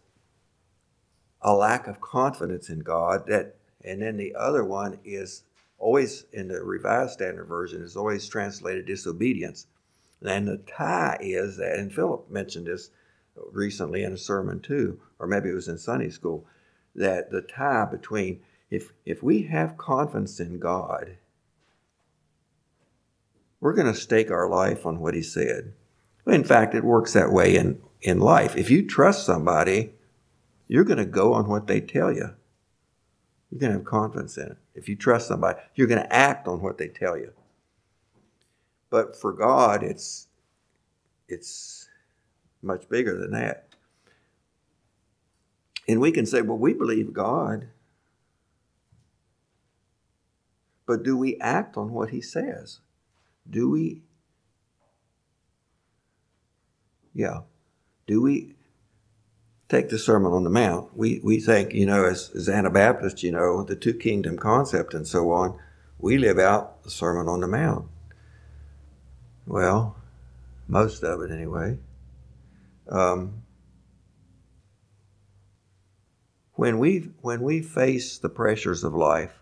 a 1.42 1.54
lack 1.54 1.86
of 1.86 2.00
confidence 2.00 2.68
in 2.68 2.80
God 2.80 3.26
that 3.28 3.56
and 3.84 4.02
then 4.02 4.16
the 4.16 4.34
other 4.34 4.64
one 4.64 4.98
is 5.04 5.44
always 5.78 6.24
in 6.32 6.48
the 6.48 6.62
revised 6.62 7.12
standard 7.12 7.46
version 7.46 7.82
is 7.82 7.96
always 7.96 8.28
translated 8.28 8.86
disobedience 8.86 9.66
and 10.22 10.48
the 10.48 10.56
tie 10.56 11.16
is 11.20 11.56
that 11.56 11.78
and 11.78 11.94
philip 11.94 12.28
mentioned 12.30 12.66
this 12.66 12.90
recently 13.52 14.02
in 14.02 14.12
a 14.12 14.18
sermon 14.18 14.58
too 14.58 14.98
or 15.18 15.26
maybe 15.26 15.50
it 15.50 15.54
was 15.54 15.68
in 15.68 15.78
sunday 15.78 16.10
school 16.10 16.44
that 16.94 17.30
the 17.30 17.42
tie 17.42 17.84
between 17.84 18.40
if 18.70 18.92
if 19.04 19.22
we 19.22 19.42
have 19.42 19.76
confidence 19.76 20.40
in 20.40 20.58
god 20.58 21.16
we're 23.60 23.74
going 23.74 23.92
to 23.92 23.98
stake 23.98 24.30
our 24.30 24.48
life 24.48 24.86
on 24.86 25.00
what 25.00 25.14
he 25.14 25.22
said 25.22 25.72
in 26.26 26.44
fact 26.44 26.74
it 26.74 26.84
works 26.84 27.12
that 27.12 27.32
way 27.32 27.56
in 27.56 27.80
in 28.02 28.20
life. 28.20 28.56
If 28.56 28.70
you 28.70 28.86
trust 28.86 29.24
somebody, 29.24 29.92
you're 30.68 30.84
going 30.84 30.98
to 30.98 31.04
go 31.04 31.32
on 31.32 31.48
what 31.48 31.66
they 31.66 31.80
tell 31.80 32.12
you. 32.12 32.34
You're 33.50 33.60
going 33.60 33.72
to 33.72 33.78
have 33.78 33.84
confidence 33.84 34.36
in 34.36 34.46
it. 34.46 34.58
If 34.74 34.88
you 34.88 34.96
trust 34.96 35.28
somebody, 35.28 35.58
you're 35.74 35.86
going 35.86 36.02
to 36.02 36.12
act 36.14 36.46
on 36.46 36.60
what 36.60 36.78
they 36.78 36.88
tell 36.88 37.16
you. 37.16 37.32
But 38.90 39.16
for 39.16 39.32
God, 39.32 39.82
it's 39.82 40.28
it's 41.28 41.88
much 42.62 42.88
bigger 42.88 43.16
than 43.18 43.32
that. 43.32 43.68
And 45.88 46.00
we 46.00 46.10
can 46.10 46.26
say, 46.26 46.42
well, 46.42 46.58
we 46.58 46.72
believe 46.72 47.12
God. 47.12 47.68
But 50.84 51.02
do 51.02 51.16
we 51.16 51.36
act 51.38 51.76
on 51.76 51.92
what 51.92 52.10
he 52.10 52.20
says? 52.20 52.80
Do 53.48 53.70
we? 53.70 54.02
Yeah 57.14 57.40
do 58.06 58.22
we 58.22 58.54
take 59.68 59.88
the 59.88 59.98
Sermon 59.98 60.32
on 60.32 60.44
the 60.44 60.50
Mount? 60.50 60.96
We, 60.96 61.20
we 61.22 61.40
think, 61.40 61.72
you 61.72 61.86
know, 61.86 62.04
as, 62.04 62.30
as 62.34 62.48
Anabaptists, 62.48 63.22
you 63.22 63.32
know, 63.32 63.62
the 63.62 63.76
two 63.76 63.94
kingdom 63.94 64.38
concept 64.38 64.94
and 64.94 65.06
so 65.06 65.30
on, 65.32 65.58
we 65.98 66.18
live 66.18 66.38
out 66.38 66.84
the 66.84 66.90
Sermon 66.90 67.28
on 67.28 67.40
the 67.40 67.48
Mount. 67.48 67.86
Well, 69.46 69.96
most 70.68 71.02
of 71.02 71.20
it 71.22 71.30
anyway. 71.30 71.78
Um, 72.88 73.42
when 76.52 76.78
we 76.78 77.10
when 77.20 77.42
we 77.42 77.60
face 77.60 78.18
the 78.18 78.28
pressures 78.28 78.82
of 78.84 78.94
life, 78.94 79.34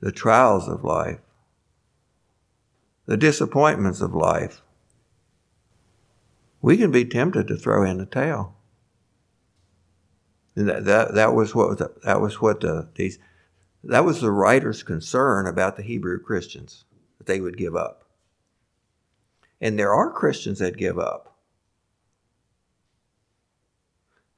the 0.00 0.12
trials 0.12 0.68
of 0.68 0.84
life, 0.84 1.20
the 3.06 3.16
disappointments 3.16 4.00
of 4.00 4.14
life, 4.14 4.62
we 6.60 6.76
can 6.76 6.90
be 6.90 7.04
tempted 7.04 7.48
to 7.48 7.56
throw 7.56 7.84
in 7.84 7.98
the 7.98 8.06
towel. 8.06 8.56
And 10.54 10.68
that, 10.68 10.84
that, 10.84 11.14
that 11.14 11.34
was 11.34 11.54
what 11.54 11.78
the, 11.78 11.92
that 12.04 12.20
was 12.20 12.40
what 12.40 12.60
the, 12.60 12.88
these 12.94 13.18
that 13.84 14.04
was 14.04 14.20
the 14.20 14.30
writer's 14.30 14.82
concern 14.82 15.46
about 15.46 15.76
the 15.76 15.82
Hebrew 15.82 16.20
Christians 16.20 16.84
that 17.18 17.26
they 17.26 17.40
would 17.40 17.56
give 17.56 17.74
up. 17.74 18.04
And 19.60 19.78
there 19.78 19.92
are 19.92 20.10
Christians 20.10 20.60
that 20.60 20.76
give 20.76 20.98
up. 20.98 21.36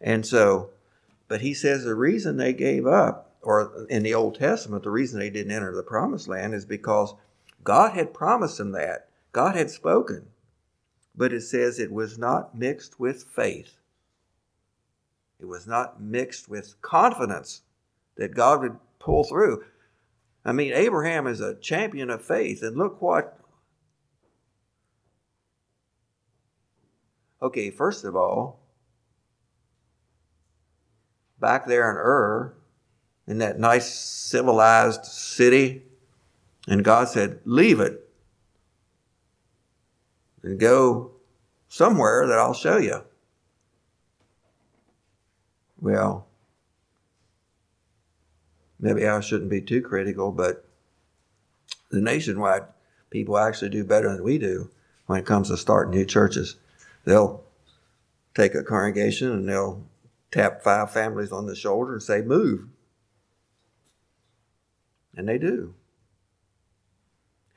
And 0.01 0.25
so, 0.25 0.71
but 1.29 1.41
he 1.41 1.55
says 1.55 1.85
the 1.85 1.95
reason 1.95 2.37
they 2.37 2.53
gave 2.53 2.87
up, 2.87 3.37
or 3.43 3.87
in 3.89 4.03
the 4.03 4.15
Old 4.15 4.39
Testament, 4.39 4.83
the 4.83 4.91
reason 4.91 5.19
they 5.19 5.31
didn't 5.31 5.53
enter 5.53 5.75
the 5.75 5.83
promised 5.83 6.29
land 6.29 6.55
is 6.55 6.65
because 6.65 7.15
God 7.65 7.93
had 7.93 8.15
promised 8.15 8.59
them 8.59 8.73
that. 8.73 9.09
God 9.33 9.57
had 9.57 9.71
spoken 9.71 10.29
but 11.15 11.33
it 11.33 11.43
says 11.43 11.79
it 11.79 11.93
was 11.93 12.19
not 12.19 12.57
mixed 12.57 12.99
with 12.99 13.25
faith. 13.25 13.79
It 15.39 15.47
was 15.47 15.67
not 15.67 16.01
mixed 16.01 16.49
with 16.49 16.81
confidence 16.83 17.63
that 18.17 18.35
God 18.35 18.63
would 18.63 18.77
pull 18.99 19.25
through. 19.25 19.65
I 20.45 20.53
mean, 20.53 20.73
Abraham 20.73 21.27
is 21.27 21.41
a 21.41 21.55
champion 21.55 22.11
of 22.11 22.25
faith, 22.25 22.63
and 22.63 22.77
look 22.77 23.01
what. 23.01 23.39
Okay, 27.41 27.71
first 27.71 28.05
of 28.05 28.17
all, 28.17 28.61
back 31.39 31.67
there 31.67 31.91
in 31.91 31.97
Ur, 31.97 32.55
in 33.27 33.39
that 33.39 33.59
nice 33.59 33.93
civilized 33.93 35.05
city, 35.05 35.83
and 36.67 36.85
God 36.85 37.09
said, 37.09 37.41
Leave 37.45 37.81
it 37.81 38.09
and 40.43 40.59
go 40.59 41.11
somewhere 41.69 42.27
that 42.27 42.39
I'll 42.39 42.55
show 42.55 42.77
you. 42.77 43.03
Well, 45.81 46.27
maybe 48.79 49.07
I 49.07 49.21
shouldn't 49.21 49.51
be 49.51 49.61
too 49.61 49.83
critical, 49.83 50.33
but 50.33 50.67
the 51.91 52.01
nationwide 52.01 52.65
people 53.11 53.39
actually 53.39 53.71
do 53.71 53.85
better 53.85 54.13
than 54.13 54.25
we 54.25 54.39
do 54.39 54.71
when 55.07 55.19
it 55.19 55.27
comes 55.27 55.49
to 55.49 55.57
starting 55.57 55.93
new 55.93 56.05
churches. 56.05 56.57
They'll 57.05 57.43
take 58.35 58.55
a 58.55 58.63
congregation 58.63 59.31
and 59.31 59.49
they'll 59.49 59.85
tap 60.31 60.63
five 60.63 60.91
families 60.91 61.33
on 61.33 61.47
the 61.47 61.55
shoulder 61.55 61.95
and 61.95 62.03
say, 62.03 62.23
Move. 62.23 62.67
And 65.17 65.29
they 65.29 65.39
do. 65.39 65.75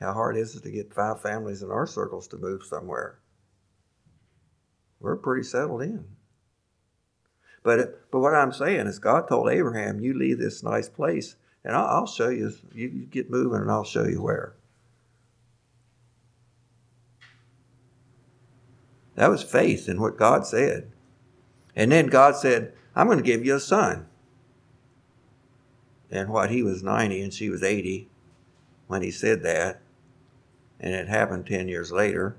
How 0.00 0.12
hard 0.12 0.36
is 0.36 0.54
it 0.54 0.62
to 0.62 0.70
get 0.70 0.94
five 0.94 1.20
families 1.20 1.62
in 1.62 1.70
our 1.70 1.86
circles 1.86 2.28
to 2.28 2.36
move 2.36 2.62
somewhere? 2.62 3.18
We're 5.00 5.16
pretty 5.16 5.42
settled 5.42 5.82
in. 5.82 6.04
But, 7.62 8.10
but 8.10 8.20
what 8.20 8.34
I'm 8.34 8.52
saying 8.52 8.86
is, 8.86 8.98
God 8.98 9.28
told 9.28 9.50
Abraham, 9.50 10.00
You 10.00 10.14
leave 10.14 10.38
this 10.38 10.62
nice 10.62 10.88
place, 10.88 11.36
and 11.64 11.74
I'll, 11.74 11.86
I'll 11.86 12.06
show 12.06 12.28
you. 12.28 12.52
You 12.72 12.88
get 12.88 13.30
moving, 13.30 13.60
and 13.60 13.70
I'll 13.70 13.84
show 13.84 14.04
you 14.04 14.22
where. 14.22 14.54
That 19.16 19.30
was 19.30 19.42
faith 19.42 19.88
in 19.88 20.00
what 20.00 20.16
God 20.16 20.46
said. 20.46 20.92
And 21.74 21.90
then 21.90 22.06
God 22.06 22.36
said, 22.36 22.72
I'm 22.94 23.06
going 23.06 23.18
to 23.18 23.24
give 23.24 23.44
you 23.44 23.56
a 23.56 23.60
son. 23.60 24.06
And 26.08 26.28
what, 26.28 26.50
he 26.50 26.62
was 26.62 26.84
90 26.84 27.22
and 27.22 27.34
she 27.34 27.50
was 27.50 27.62
80 27.62 28.08
when 28.86 29.02
he 29.02 29.10
said 29.10 29.42
that. 29.42 29.80
And 30.80 30.94
it 30.94 31.08
happened 31.08 31.46
10 31.46 31.68
years 31.68 31.90
later. 31.92 32.36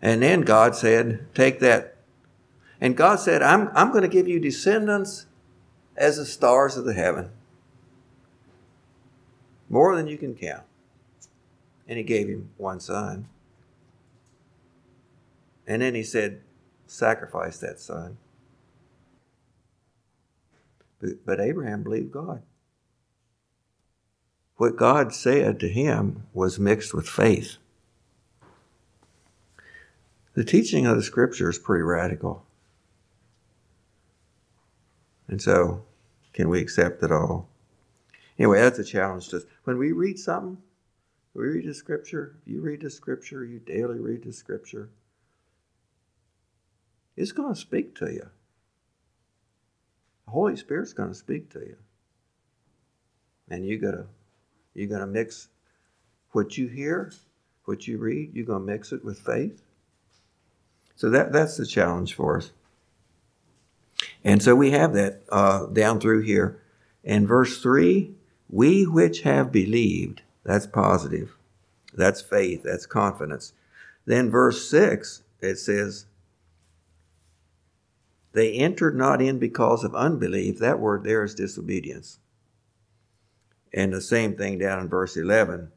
And 0.00 0.22
then 0.22 0.42
God 0.42 0.74
said, 0.74 1.26
Take 1.34 1.60
that 1.60 1.92
and 2.82 2.96
God 2.96 3.20
said, 3.20 3.42
I'm, 3.42 3.70
I'm 3.76 3.92
going 3.92 4.02
to 4.02 4.08
give 4.08 4.26
you 4.26 4.40
descendants 4.40 5.26
as 5.96 6.16
the 6.16 6.26
stars 6.26 6.76
of 6.76 6.84
the 6.84 6.94
heaven, 6.94 7.30
more 9.68 9.94
than 9.94 10.08
you 10.08 10.18
can 10.18 10.34
count. 10.34 10.64
And 11.86 11.96
he 11.96 12.02
gave 12.02 12.26
him 12.26 12.50
one 12.56 12.80
son. 12.80 13.28
And 15.64 15.80
then 15.80 15.94
he 15.94 16.02
said, 16.02 16.40
Sacrifice 16.88 17.58
that 17.58 17.78
son. 17.78 18.16
But, 21.00 21.24
but 21.24 21.40
Abraham 21.40 21.84
believed 21.84 22.10
God. 22.10 22.42
What 24.62 24.76
God 24.76 25.12
said 25.12 25.58
to 25.58 25.68
him 25.68 26.28
was 26.32 26.60
mixed 26.60 26.94
with 26.94 27.08
faith. 27.08 27.56
The 30.34 30.44
teaching 30.44 30.86
of 30.86 30.94
the 30.94 31.02
scripture 31.02 31.50
is 31.50 31.58
pretty 31.58 31.82
radical. 31.82 32.46
And 35.26 35.42
so, 35.42 35.82
can 36.32 36.48
we 36.48 36.60
accept 36.60 37.02
it 37.02 37.10
all? 37.10 37.48
Anyway, 38.38 38.60
that's 38.60 38.78
a 38.78 38.84
challenge 38.84 39.30
to 39.30 39.38
us. 39.38 39.42
When 39.64 39.78
we 39.78 39.90
read 39.90 40.20
something, 40.20 40.58
we 41.34 41.42
read 41.42 41.66
the 41.66 41.74
scripture, 41.74 42.36
you 42.46 42.60
read 42.60 42.82
the 42.82 42.90
scripture, 42.90 43.44
you 43.44 43.58
daily 43.58 43.98
read 43.98 44.22
the 44.22 44.32
scripture, 44.32 44.90
it's 47.16 47.32
going 47.32 47.52
to 47.52 47.60
speak 47.60 47.96
to 47.96 48.12
you. 48.12 48.30
The 50.26 50.30
Holy 50.30 50.54
Spirit's 50.54 50.92
going 50.92 51.10
to 51.10 51.16
speak 51.16 51.50
to 51.50 51.58
you. 51.58 51.78
And 53.50 53.66
you 53.66 53.78
gotta 53.78 54.06
you're 54.74 54.88
gonna 54.88 55.06
mix 55.06 55.48
what 56.32 56.56
you 56.56 56.68
hear, 56.68 57.12
what 57.64 57.86
you 57.86 57.98
read, 57.98 58.34
you're 58.34 58.46
gonna 58.46 58.64
mix 58.64 58.92
it 58.92 59.04
with 59.04 59.18
faith. 59.18 59.62
So 60.96 61.10
that 61.10 61.32
that's 61.32 61.56
the 61.56 61.66
challenge 61.66 62.14
for 62.14 62.36
us. 62.38 62.52
And 64.24 64.42
so 64.42 64.54
we 64.54 64.70
have 64.70 64.94
that 64.94 65.22
uh, 65.30 65.66
down 65.66 66.00
through 66.00 66.22
here. 66.22 66.60
In 67.02 67.26
verse 67.26 67.60
3, 67.60 68.14
we 68.48 68.84
which 68.86 69.22
have 69.22 69.50
believed, 69.50 70.22
that's 70.44 70.66
positive. 70.66 71.34
That's 71.92 72.20
faith, 72.20 72.62
that's 72.62 72.86
confidence. 72.86 73.52
Then 74.06 74.30
verse 74.30 74.68
6, 74.68 75.22
it 75.40 75.56
says, 75.56 76.06
they 78.32 78.52
entered 78.52 78.96
not 78.96 79.20
in 79.20 79.38
because 79.38 79.84
of 79.84 79.94
unbelief. 79.94 80.58
That 80.58 80.80
word 80.80 81.04
there 81.04 81.22
is 81.22 81.34
disobedience. 81.34 82.18
And 83.74 83.92
the 83.92 84.00
same 84.00 84.36
thing 84.36 84.58
down 84.58 84.80
in 84.80 84.88
verse 84.88 85.16
11, 85.16 85.70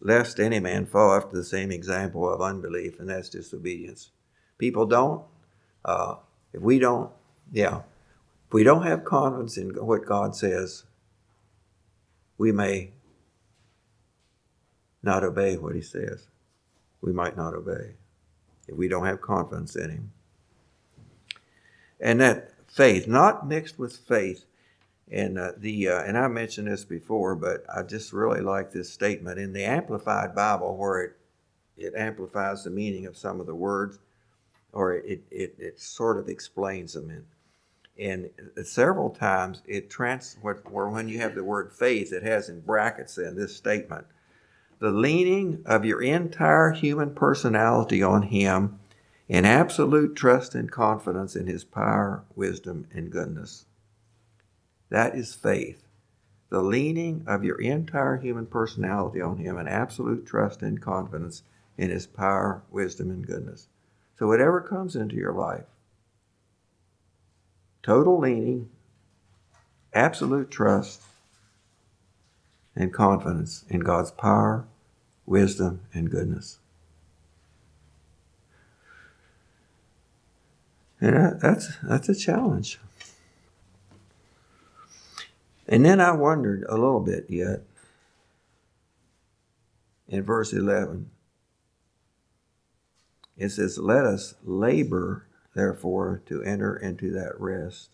lest 0.00 0.40
any 0.40 0.60
man 0.60 0.86
fall 0.86 1.14
after 1.14 1.36
the 1.36 1.44
same 1.44 1.70
example 1.70 2.32
of 2.32 2.40
unbelief, 2.40 2.98
and 2.98 3.08
that's 3.08 3.28
disobedience. 3.28 4.10
People 4.58 4.86
don't, 4.86 5.24
uh, 5.84 6.16
if 6.52 6.60
we 6.60 6.78
don't 6.78 7.10
yeah. 7.52 7.82
If 8.48 8.54
we 8.54 8.64
don't 8.64 8.82
have 8.82 9.04
confidence 9.04 9.56
in 9.56 9.70
what 9.70 10.06
God 10.06 10.34
says, 10.34 10.84
we 12.38 12.50
may 12.50 12.92
not 15.02 15.22
obey 15.22 15.56
what 15.56 15.74
He 15.74 15.82
says. 15.82 16.26
We 17.00 17.12
might 17.12 17.36
not 17.36 17.54
obey 17.54 17.94
if 18.66 18.76
we 18.76 18.88
don't 18.88 19.06
have 19.06 19.20
confidence 19.20 19.76
in 19.76 19.90
Him. 19.90 20.12
And 22.00 22.20
that 22.20 22.52
faith, 22.66 23.06
not 23.06 23.46
mixed 23.46 23.78
with 23.78 23.96
faith, 23.96 24.44
and 25.12 25.38
uh, 25.38 25.52
the 25.58 25.88
uh, 25.88 26.02
and 26.02 26.16
I 26.16 26.26
mentioned 26.28 26.68
this 26.68 26.84
before, 26.84 27.36
but 27.36 27.64
I 27.72 27.82
just 27.82 28.12
really 28.12 28.40
like 28.40 28.72
this 28.72 28.90
statement 28.90 29.38
in 29.38 29.52
the 29.52 29.64
Amplified 29.64 30.34
Bible, 30.34 30.76
where 30.76 31.02
it 31.02 31.16
it 31.76 31.94
amplifies 31.94 32.64
the 32.64 32.70
meaning 32.70 33.06
of 33.06 33.16
some 33.16 33.38
of 33.38 33.46
the 33.46 33.54
words, 33.54 33.98
or 34.72 34.94
it 34.94 35.22
it, 35.30 35.54
it 35.58 35.78
sort 35.78 36.18
of 36.18 36.28
explains 36.28 36.94
them. 36.94 37.24
In 37.96 38.30
and 38.56 38.66
several 38.66 39.10
times 39.10 39.62
it 39.66 39.90
trans 39.90 40.38
where 40.40 40.56
when 40.88 41.08
you 41.08 41.18
have 41.18 41.34
the 41.34 41.44
word 41.44 41.72
faith, 41.72 42.10
it 42.10 42.22
has 42.22 42.48
in 42.48 42.60
brackets 42.60 43.18
in 43.18 43.36
this 43.36 43.54
statement 43.54 44.06
the 44.78 44.90
leaning 44.90 45.62
of 45.64 45.84
your 45.84 46.02
entire 46.02 46.72
human 46.72 47.14
personality 47.14 48.02
on 48.02 48.22
Him 48.22 48.80
in 49.28 49.44
absolute 49.44 50.16
trust 50.16 50.56
and 50.56 50.72
confidence 50.72 51.36
in 51.36 51.46
His 51.46 51.62
power, 51.62 52.24
wisdom, 52.34 52.88
and 52.92 53.08
goodness. 53.08 53.66
That 54.92 55.14
is 55.14 55.32
faith. 55.32 55.82
The 56.50 56.60
leaning 56.60 57.24
of 57.26 57.44
your 57.44 57.58
entire 57.58 58.18
human 58.18 58.44
personality 58.44 59.22
on 59.22 59.38
Him 59.38 59.56
in 59.56 59.66
absolute 59.66 60.26
trust 60.26 60.60
and 60.60 60.82
confidence 60.82 61.44
in 61.78 61.88
His 61.88 62.06
power, 62.06 62.62
wisdom, 62.70 63.08
and 63.08 63.26
goodness. 63.26 63.68
So, 64.18 64.26
whatever 64.26 64.60
comes 64.60 64.94
into 64.94 65.16
your 65.16 65.32
life, 65.32 65.64
total 67.82 68.18
leaning, 68.18 68.68
absolute 69.94 70.50
trust, 70.50 71.00
and 72.76 72.92
confidence 72.92 73.64
in 73.70 73.80
God's 73.80 74.10
power, 74.10 74.66
wisdom, 75.24 75.80
and 75.94 76.10
goodness. 76.10 76.58
And 81.00 81.40
that's, 81.40 81.78
that's 81.82 82.10
a 82.10 82.14
challenge. 82.14 82.78
And 85.72 85.84
then 85.84 86.00
I 86.00 86.12
wondered 86.12 86.64
a 86.68 86.74
little 86.74 87.00
bit 87.00 87.26
yet 87.28 87.62
in 90.06 90.22
verse 90.22 90.52
11. 90.52 91.10
It 93.36 93.48
says, 93.48 93.78
Let 93.78 94.04
us 94.04 94.34
labor 94.44 95.26
therefore, 95.54 96.22
to 96.26 96.42
enter 96.42 96.76
into 96.76 97.10
that 97.12 97.38
rest. 97.38 97.90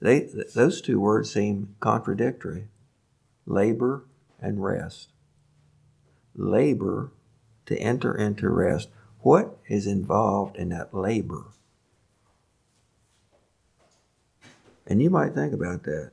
They, 0.00 0.28
those 0.54 0.80
two 0.80 1.00
words 1.00 1.32
seem 1.32 1.74
contradictory 1.80 2.68
labor 3.46 4.04
and 4.40 4.62
rest. 4.62 5.10
Labor 6.34 7.12
to 7.66 7.78
enter 7.78 8.14
into 8.14 8.48
rest. 8.48 8.88
What 9.20 9.56
is 9.68 9.86
involved 9.86 10.56
in 10.56 10.68
that 10.70 10.94
labor? 10.94 11.46
And 14.86 15.02
you 15.02 15.10
might 15.10 15.34
think 15.34 15.52
about 15.52 15.82
that. 15.84 16.12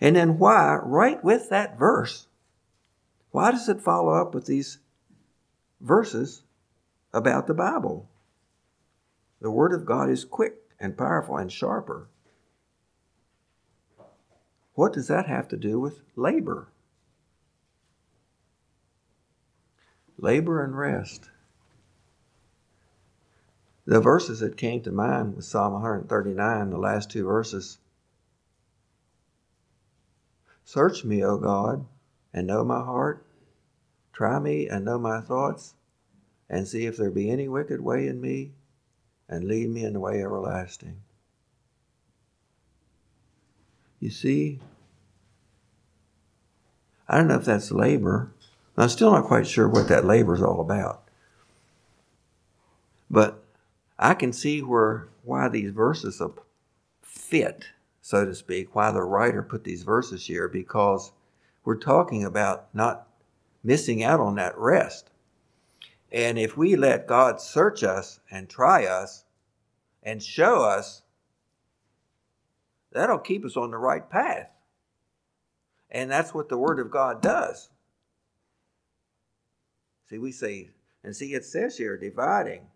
And 0.00 0.16
then 0.16 0.38
why, 0.38 0.78
right 0.82 1.22
with 1.22 1.48
that 1.50 1.78
verse, 1.78 2.26
why 3.30 3.50
does 3.50 3.68
it 3.68 3.80
follow 3.80 4.14
up 4.14 4.34
with 4.34 4.46
these 4.46 4.78
verses 5.84 6.42
about 7.12 7.46
the 7.46 7.54
Bible. 7.54 8.08
The 9.40 9.50
Word 9.50 9.72
of 9.72 9.86
God 9.86 10.10
is 10.10 10.24
quick 10.24 10.54
and 10.80 10.96
powerful 10.96 11.36
and 11.36 11.52
sharper. 11.52 12.08
What 14.74 14.92
does 14.92 15.06
that 15.08 15.26
have 15.26 15.46
to 15.48 15.56
do 15.56 15.78
with 15.78 16.00
labor? 16.16 16.68
Labor 20.18 20.64
and 20.64 20.76
rest. 20.76 21.30
The 23.86 24.00
verses 24.00 24.40
that 24.40 24.56
came 24.56 24.80
to 24.82 24.90
mind 24.90 25.36
was 25.36 25.46
Psalm 25.46 25.74
139, 25.74 26.70
the 26.70 26.78
last 26.78 27.10
two 27.10 27.24
verses. 27.24 27.78
Search 30.64 31.04
me, 31.04 31.22
O 31.24 31.36
God, 31.36 31.86
and 32.32 32.46
know 32.46 32.64
my 32.64 32.82
heart. 32.82 33.24
Try 34.12 34.38
me 34.38 34.68
and 34.68 34.84
know 34.84 34.98
my 34.98 35.20
thoughts, 35.20 35.74
and 36.48 36.66
see 36.66 36.86
if 36.86 36.96
there 36.96 37.10
be 37.10 37.30
any 37.30 37.48
wicked 37.48 37.80
way 37.80 38.06
in 38.06 38.20
me, 38.20 38.52
and 39.28 39.44
lead 39.44 39.68
me 39.70 39.84
in 39.84 39.92
the 39.92 40.00
way 40.00 40.22
everlasting. 40.22 41.00
You 44.00 44.10
see, 44.10 44.60
I 47.08 47.18
don't 47.18 47.28
know 47.28 47.36
if 47.36 47.44
that's 47.44 47.70
labor. 47.70 48.32
I'm 48.76 48.88
still 48.88 49.12
not 49.12 49.24
quite 49.24 49.46
sure 49.46 49.68
what 49.68 49.88
that 49.88 50.04
labor 50.04 50.34
is 50.34 50.42
all 50.42 50.60
about. 50.60 51.08
But 53.10 53.44
I 53.98 54.14
can 54.14 54.32
see 54.32 54.60
where 54.62 55.08
why 55.22 55.48
these 55.48 55.70
verses 55.70 56.20
fit, 57.02 57.66
so 58.04 58.26
to 58.26 58.34
speak, 58.34 58.74
why 58.74 58.90
the 58.90 59.00
writer 59.00 59.42
put 59.42 59.64
these 59.64 59.82
verses 59.82 60.26
here, 60.26 60.46
because 60.46 61.10
we're 61.64 61.74
talking 61.74 62.22
about 62.22 62.66
not 62.74 63.08
missing 63.62 64.04
out 64.04 64.20
on 64.20 64.34
that 64.34 64.58
rest. 64.58 65.10
And 66.12 66.38
if 66.38 66.54
we 66.54 66.76
let 66.76 67.06
God 67.06 67.40
search 67.40 67.82
us 67.82 68.20
and 68.30 68.46
try 68.46 68.84
us 68.84 69.24
and 70.02 70.22
show 70.22 70.62
us, 70.62 71.00
that'll 72.92 73.18
keep 73.18 73.42
us 73.42 73.56
on 73.56 73.70
the 73.70 73.78
right 73.78 74.08
path. 74.10 74.50
And 75.90 76.10
that's 76.10 76.34
what 76.34 76.50
the 76.50 76.58
Word 76.58 76.80
of 76.80 76.90
God 76.90 77.22
does. 77.22 77.70
See, 80.10 80.18
we 80.18 80.30
say, 80.30 80.68
and 81.02 81.16
see, 81.16 81.32
it 81.32 81.46
says 81.46 81.78
here, 81.78 81.96
dividing 81.96 82.66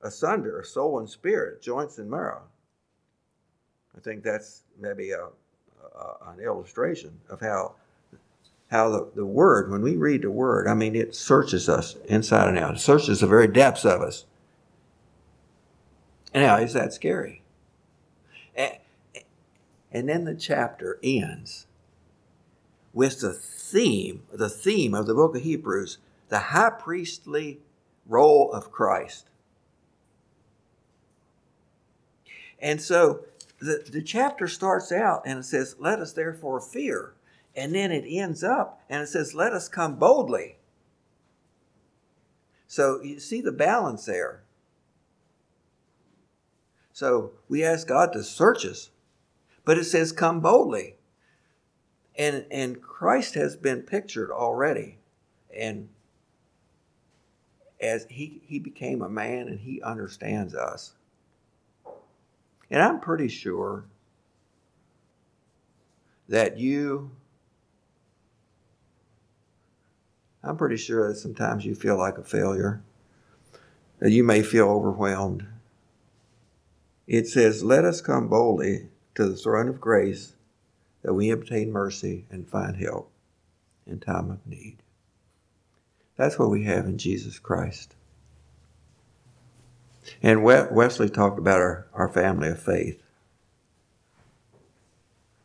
asunder 0.00 0.62
soul 0.66 0.98
and 0.98 1.10
spirit, 1.10 1.60
joints 1.60 1.98
and 1.98 2.10
marrow. 2.10 2.44
I 3.96 4.00
think 4.00 4.22
that's 4.22 4.62
maybe 4.78 5.10
a, 5.10 5.24
a, 5.24 6.32
an 6.32 6.40
illustration 6.40 7.18
of 7.28 7.40
how 7.40 7.74
how 8.70 8.88
the, 8.88 9.10
the 9.16 9.26
word, 9.26 9.68
when 9.68 9.82
we 9.82 9.96
read 9.96 10.22
the 10.22 10.30
word, 10.30 10.68
I 10.68 10.74
mean, 10.74 10.94
it 10.94 11.14
searches 11.14 11.68
us 11.68 11.96
inside 12.06 12.48
and 12.48 12.58
out. 12.58 12.76
It 12.76 12.78
searches 12.78 13.18
the 13.18 13.26
very 13.26 13.48
depths 13.48 13.84
of 13.84 14.00
us. 14.00 14.26
Now, 16.32 16.56
is 16.58 16.72
that 16.74 16.92
scary? 16.92 17.42
And, 18.54 18.78
and 19.90 20.08
then 20.08 20.24
the 20.24 20.36
chapter 20.36 21.00
ends 21.02 21.66
with 22.92 23.20
the 23.20 23.32
theme, 23.32 24.22
the 24.32 24.48
theme 24.48 24.94
of 24.94 25.06
the 25.06 25.14
book 25.14 25.34
of 25.34 25.42
Hebrews, 25.42 25.98
the 26.28 26.38
high 26.38 26.70
priestly 26.70 27.58
role 28.06 28.52
of 28.52 28.70
Christ. 28.70 29.30
And 32.60 32.80
so 32.80 33.24
the, 33.60 33.84
the 33.90 34.02
chapter 34.02 34.48
starts 34.48 34.90
out 34.90 35.22
and 35.26 35.38
it 35.38 35.44
says, 35.44 35.76
Let 35.78 36.00
us 36.00 36.12
therefore 36.12 36.60
fear. 36.60 37.14
And 37.54 37.74
then 37.74 37.92
it 37.92 38.04
ends 38.08 38.42
up 38.42 38.82
and 38.88 39.02
it 39.02 39.08
says, 39.08 39.34
Let 39.34 39.52
us 39.52 39.68
come 39.68 39.96
boldly. 39.96 40.56
So 42.66 43.02
you 43.02 43.20
see 43.20 43.40
the 43.40 43.52
balance 43.52 44.06
there. 44.06 44.42
So 46.92 47.32
we 47.48 47.64
ask 47.64 47.86
God 47.86 48.12
to 48.12 48.22
search 48.22 48.64
us, 48.64 48.90
but 49.64 49.78
it 49.78 49.84
says, 49.84 50.12
Come 50.12 50.40
boldly. 50.40 50.96
And, 52.16 52.46
and 52.50 52.82
Christ 52.82 53.34
has 53.34 53.56
been 53.56 53.82
pictured 53.82 54.30
already. 54.30 54.98
And 55.54 55.88
as 57.80 58.06
he, 58.10 58.42
he 58.44 58.58
became 58.58 59.00
a 59.02 59.08
man 59.08 59.48
and 59.48 59.60
he 59.60 59.80
understands 59.82 60.54
us. 60.54 60.92
And 62.70 62.82
I'm 62.82 63.00
pretty 63.00 63.28
sure 63.28 63.84
that 66.28 66.58
you, 66.58 67.10
I'm 70.44 70.56
pretty 70.56 70.76
sure 70.76 71.08
that 71.08 71.16
sometimes 71.16 71.64
you 71.64 71.74
feel 71.74 71.98
like 71.98 72.16
a 72.16 72.22
failure, 72.22 72.82
that 73.98 74.12
you 74.12 74.22
may 74.22 74.42
feel 74.42 74.68
overwhelmed. 74.68 75.46
It 77.08 77.26
says, 77.26 77.64
Let 77.64 77.84
us 77.84 78.00
come 78.00 78.28
boldly 78.28 78.88
to 79.16 79.26
the 79.26 79.36
throne 79.36 79.68
of 79.68 79.80
grace 79.80 80.34
that 81.02 81.14
we 81.14 81.30
obtain 81.30 81.72
mercy 81.72 82.26
and 82.30 82.48
find 82.48 82.76
help 82.76 83.10
in 83.84 83.98
time 83.98 84.30
of 84.30 84.46
need. 84.46 84.76
That's 86.16 86.38
what 86.38 86.50
we 86.50 86.64
have 86.64 86.86
in 86.86 86.98
Jesus 86.98 87.38
Christ. 87.40 87.96
And 90.22 90.42
Wesley 90.42 91.08
talked 91.08 91.38
about 91.38 91.60
our, 91.60 91.88
our 91.92 92.08
family 92.08 92.48
of 92.48 92.62
faith. 92.62 93.02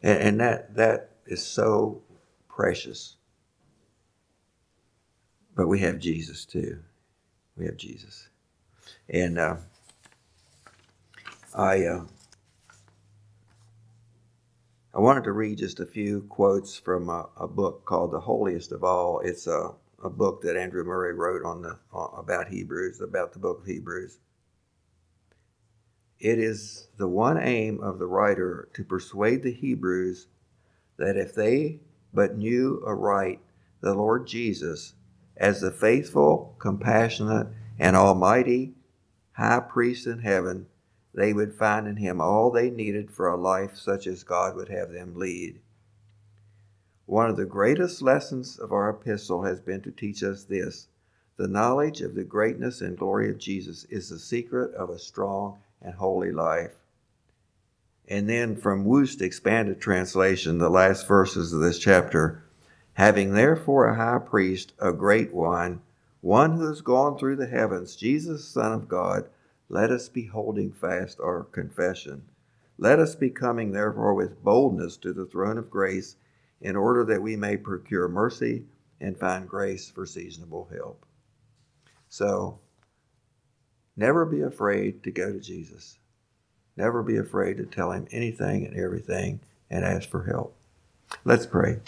And, 0.01 0.19
and 0.19 0.39
that, 0.39 0.75
that 0.75 1.11
is 1.25 1.45
so 1.45 2.01
precious. 2.47 3.17
But 5.55 5.67
we 5.67 5.79
have 5.79 5.99
Jesus 5.99 6.45
too. 6.45 6.79
We 7.57 7.65
have 7.65 7.77
Jesus. 7.77 8.29
And 9.09 9.39
uh, 9.39 9.57
I, 11.53 11.85
uh, 11.85 12.05
I 14.93 14.99
wanted 14.99 15.23
to 15.25 15.31
read 15.31 15.57
just 15.57 15.79
a 15.79 15.85
few 15.85 16.21
quotes 16.23 16.77
from 16.77 17.09
a, 17.09 17.29
a 17.37 17.47
book 17.47 17.85
called 17.85 18.11
The 18.11 18.19
Holiest 18.19 18.71
of 18.71 18.83
All. 18.83 19.19
It's 19.19 19.47
a, 19.47 19.71
a 20.03 20.09
book 20.09 20.41
that 20.41 20.57
Andrew 20.57 20.83
Murray 20.83 21.13
wrote 21.13 21.43
on 21.43 21.61
the, 21.61 21.77
about 22.17 22.49
Hebrews, 22.49 23.01
about 23.01 23.33
the 23.33 23.39
book 23.39 23.61
of 23.61 23.65
Hebrews. 23.65 24.19
It 26.19 26.39
is 26.39 26.87
the 26.97 27.07
one 27.07 27.37
aim 27.37 27.81
of 27.81 27.99
the 27.99 28.07
writer 28.07 28.69
to 28.73 28.83
persuade 28.83 29.43
the 29.43 29.51
Hebrews 29.51 30.27
that 30.97 31.17
if 31.17 31.35
they 31.35 31.81
but 32.13 32.37
knew 32.37 32.81
aright 32.85 33.41
the 33.81 33.93
Lord 33.93 34.25
Jesus 34.25 34.93
as 35.35 35.59
the 35.59 35.71
faithful, 35.71 36.55
compassionate, 36.59 37.47
and 37.77 37.95
almighty 37.95 38.73
high 39.33 39.59
priest 39.59 40.07
in 40.07 40.19
heaven, 40.19 40.67
they 41.13 41.33
would 41.33 41.53
find 41.53 41.87
in 41.87 41.97
him 41.97 42.21
all 42.21 42.49
they 42.49 42.69
needed 42.69 43.11
for 43.11 43.27
a 43.27 43.35
life 43.35 43.75
such 43.75 44.07
as 44.07 44.23
God 44.23 44.55
would 44.55 44.69
have 44.69 44.91
them 44.91 45.15
lead. 45.15 45.59
One 47.05 47.29
of 47.29 47.37
the 47.37 47.45
greatest 47.45 48.01
lessons 48.01 48.57
of 48.57 48.71
our 48.71 48.89
epistle 48.89 49.43
has 49.43 49.59
been 49.59 49.81
to 49.81 49.91
teach 49.91 50.23
us 50.23 50.45
this 50.45 50.87
the 51.37 51.47
knowledge 51.49 52.01
of 52.01 52.15
the 52.15 52.23
greatness 52.23 52.79
and 52.79 52.97
glory 52.97 53.29
of 53.29 53.37
Jesus 53.37 53.83
is 53.89 54.09
the 54.09 54.17
secret 54.17 54.73
of 54.73 54.89
a 54.89 54.97
strong 54.97 55.59
and 55.81 55.95
holy 55.95 56.31
life. 56.31 56.71
And 58.07 58.29
then 58.29 58.55
from 58.55 58.85
Wuest 58.85 59.21
Expanded 59.21 59.81
Translation, 59.81 60.57
the 60.59 60.69
last 60.69 61.07
verses 61.07 61.53
of 61.53 61.61
this 61.61 61.79
chapter, 61.79 62.43
having 62.93 63.33
therefore 63.33 63.87
a 63.87 63.95
high 63.95 64.19
priest, 64.19 64.73
a 64.79 64.93
great 64.93 65.33
one, 65.33 65.81
one 66.21 66.57
who 66.57 66.67
has 66.67 66.81
gone 66.81 67.17
through 67.17 67.35
the 67.35 67.47
heavens, 67.47 67.95
Jesus, 67.95 68.47
Son 68.47 68.71
of 68.73 68.87
God, 68.87 69.27
let 69.69 69.91
us 69.91 70.09
be 70.09 70.25
holding 70.25 70.71
fast 70.71 71.19
our 71.19 71.43
confession. 71.43 72.23
Let 72.77 72.99
us 72.99 73.15
be 73.15 73.29
coming 73.29 73.71
therefore 73.71 74.13
with 74.13 74.43
boldness 74.43 74.97
to 74.97 75.13
the 75.13 75.25
throne 75.25 75.57
of 75.57 75.71
grace, 75.71 76.15
in 76.61 76.75
order 76.75 77.03
that 77.05 77.21
we 77.21 77.35
may 77.35 77.57
procure 77.57 78.07
mercy 78.07 78.65
and 78.99 79.17
find 79.17 79.47
grace 79.47 79.89
for 79.89 80.05
seasonable 80.05 80.69
help. 80.71 81.05
So, 82.09 82.59
Never 83.97 84.25
be 84.25 84.41
afraid 84.41 85.03
to 85.03 85.11
go 85.11 85.31
to 85.31 85.39
Jesus. 85.39 85.97
Never 86.75 87.01
be 87.01 87.17
afraid 87.17 87.57
to 87.57 87.65
tell 87.65 87.91
him 87.91 88.07
anything 88.11 88.65
and 88.65 88.77
everything 88.77 89.39
and 89.69 89.85
ask 89.85 90.09
for 90.09 90.23
help. 90.23 90.55
Let's 91.23 91.45
pray. 91.45 91.79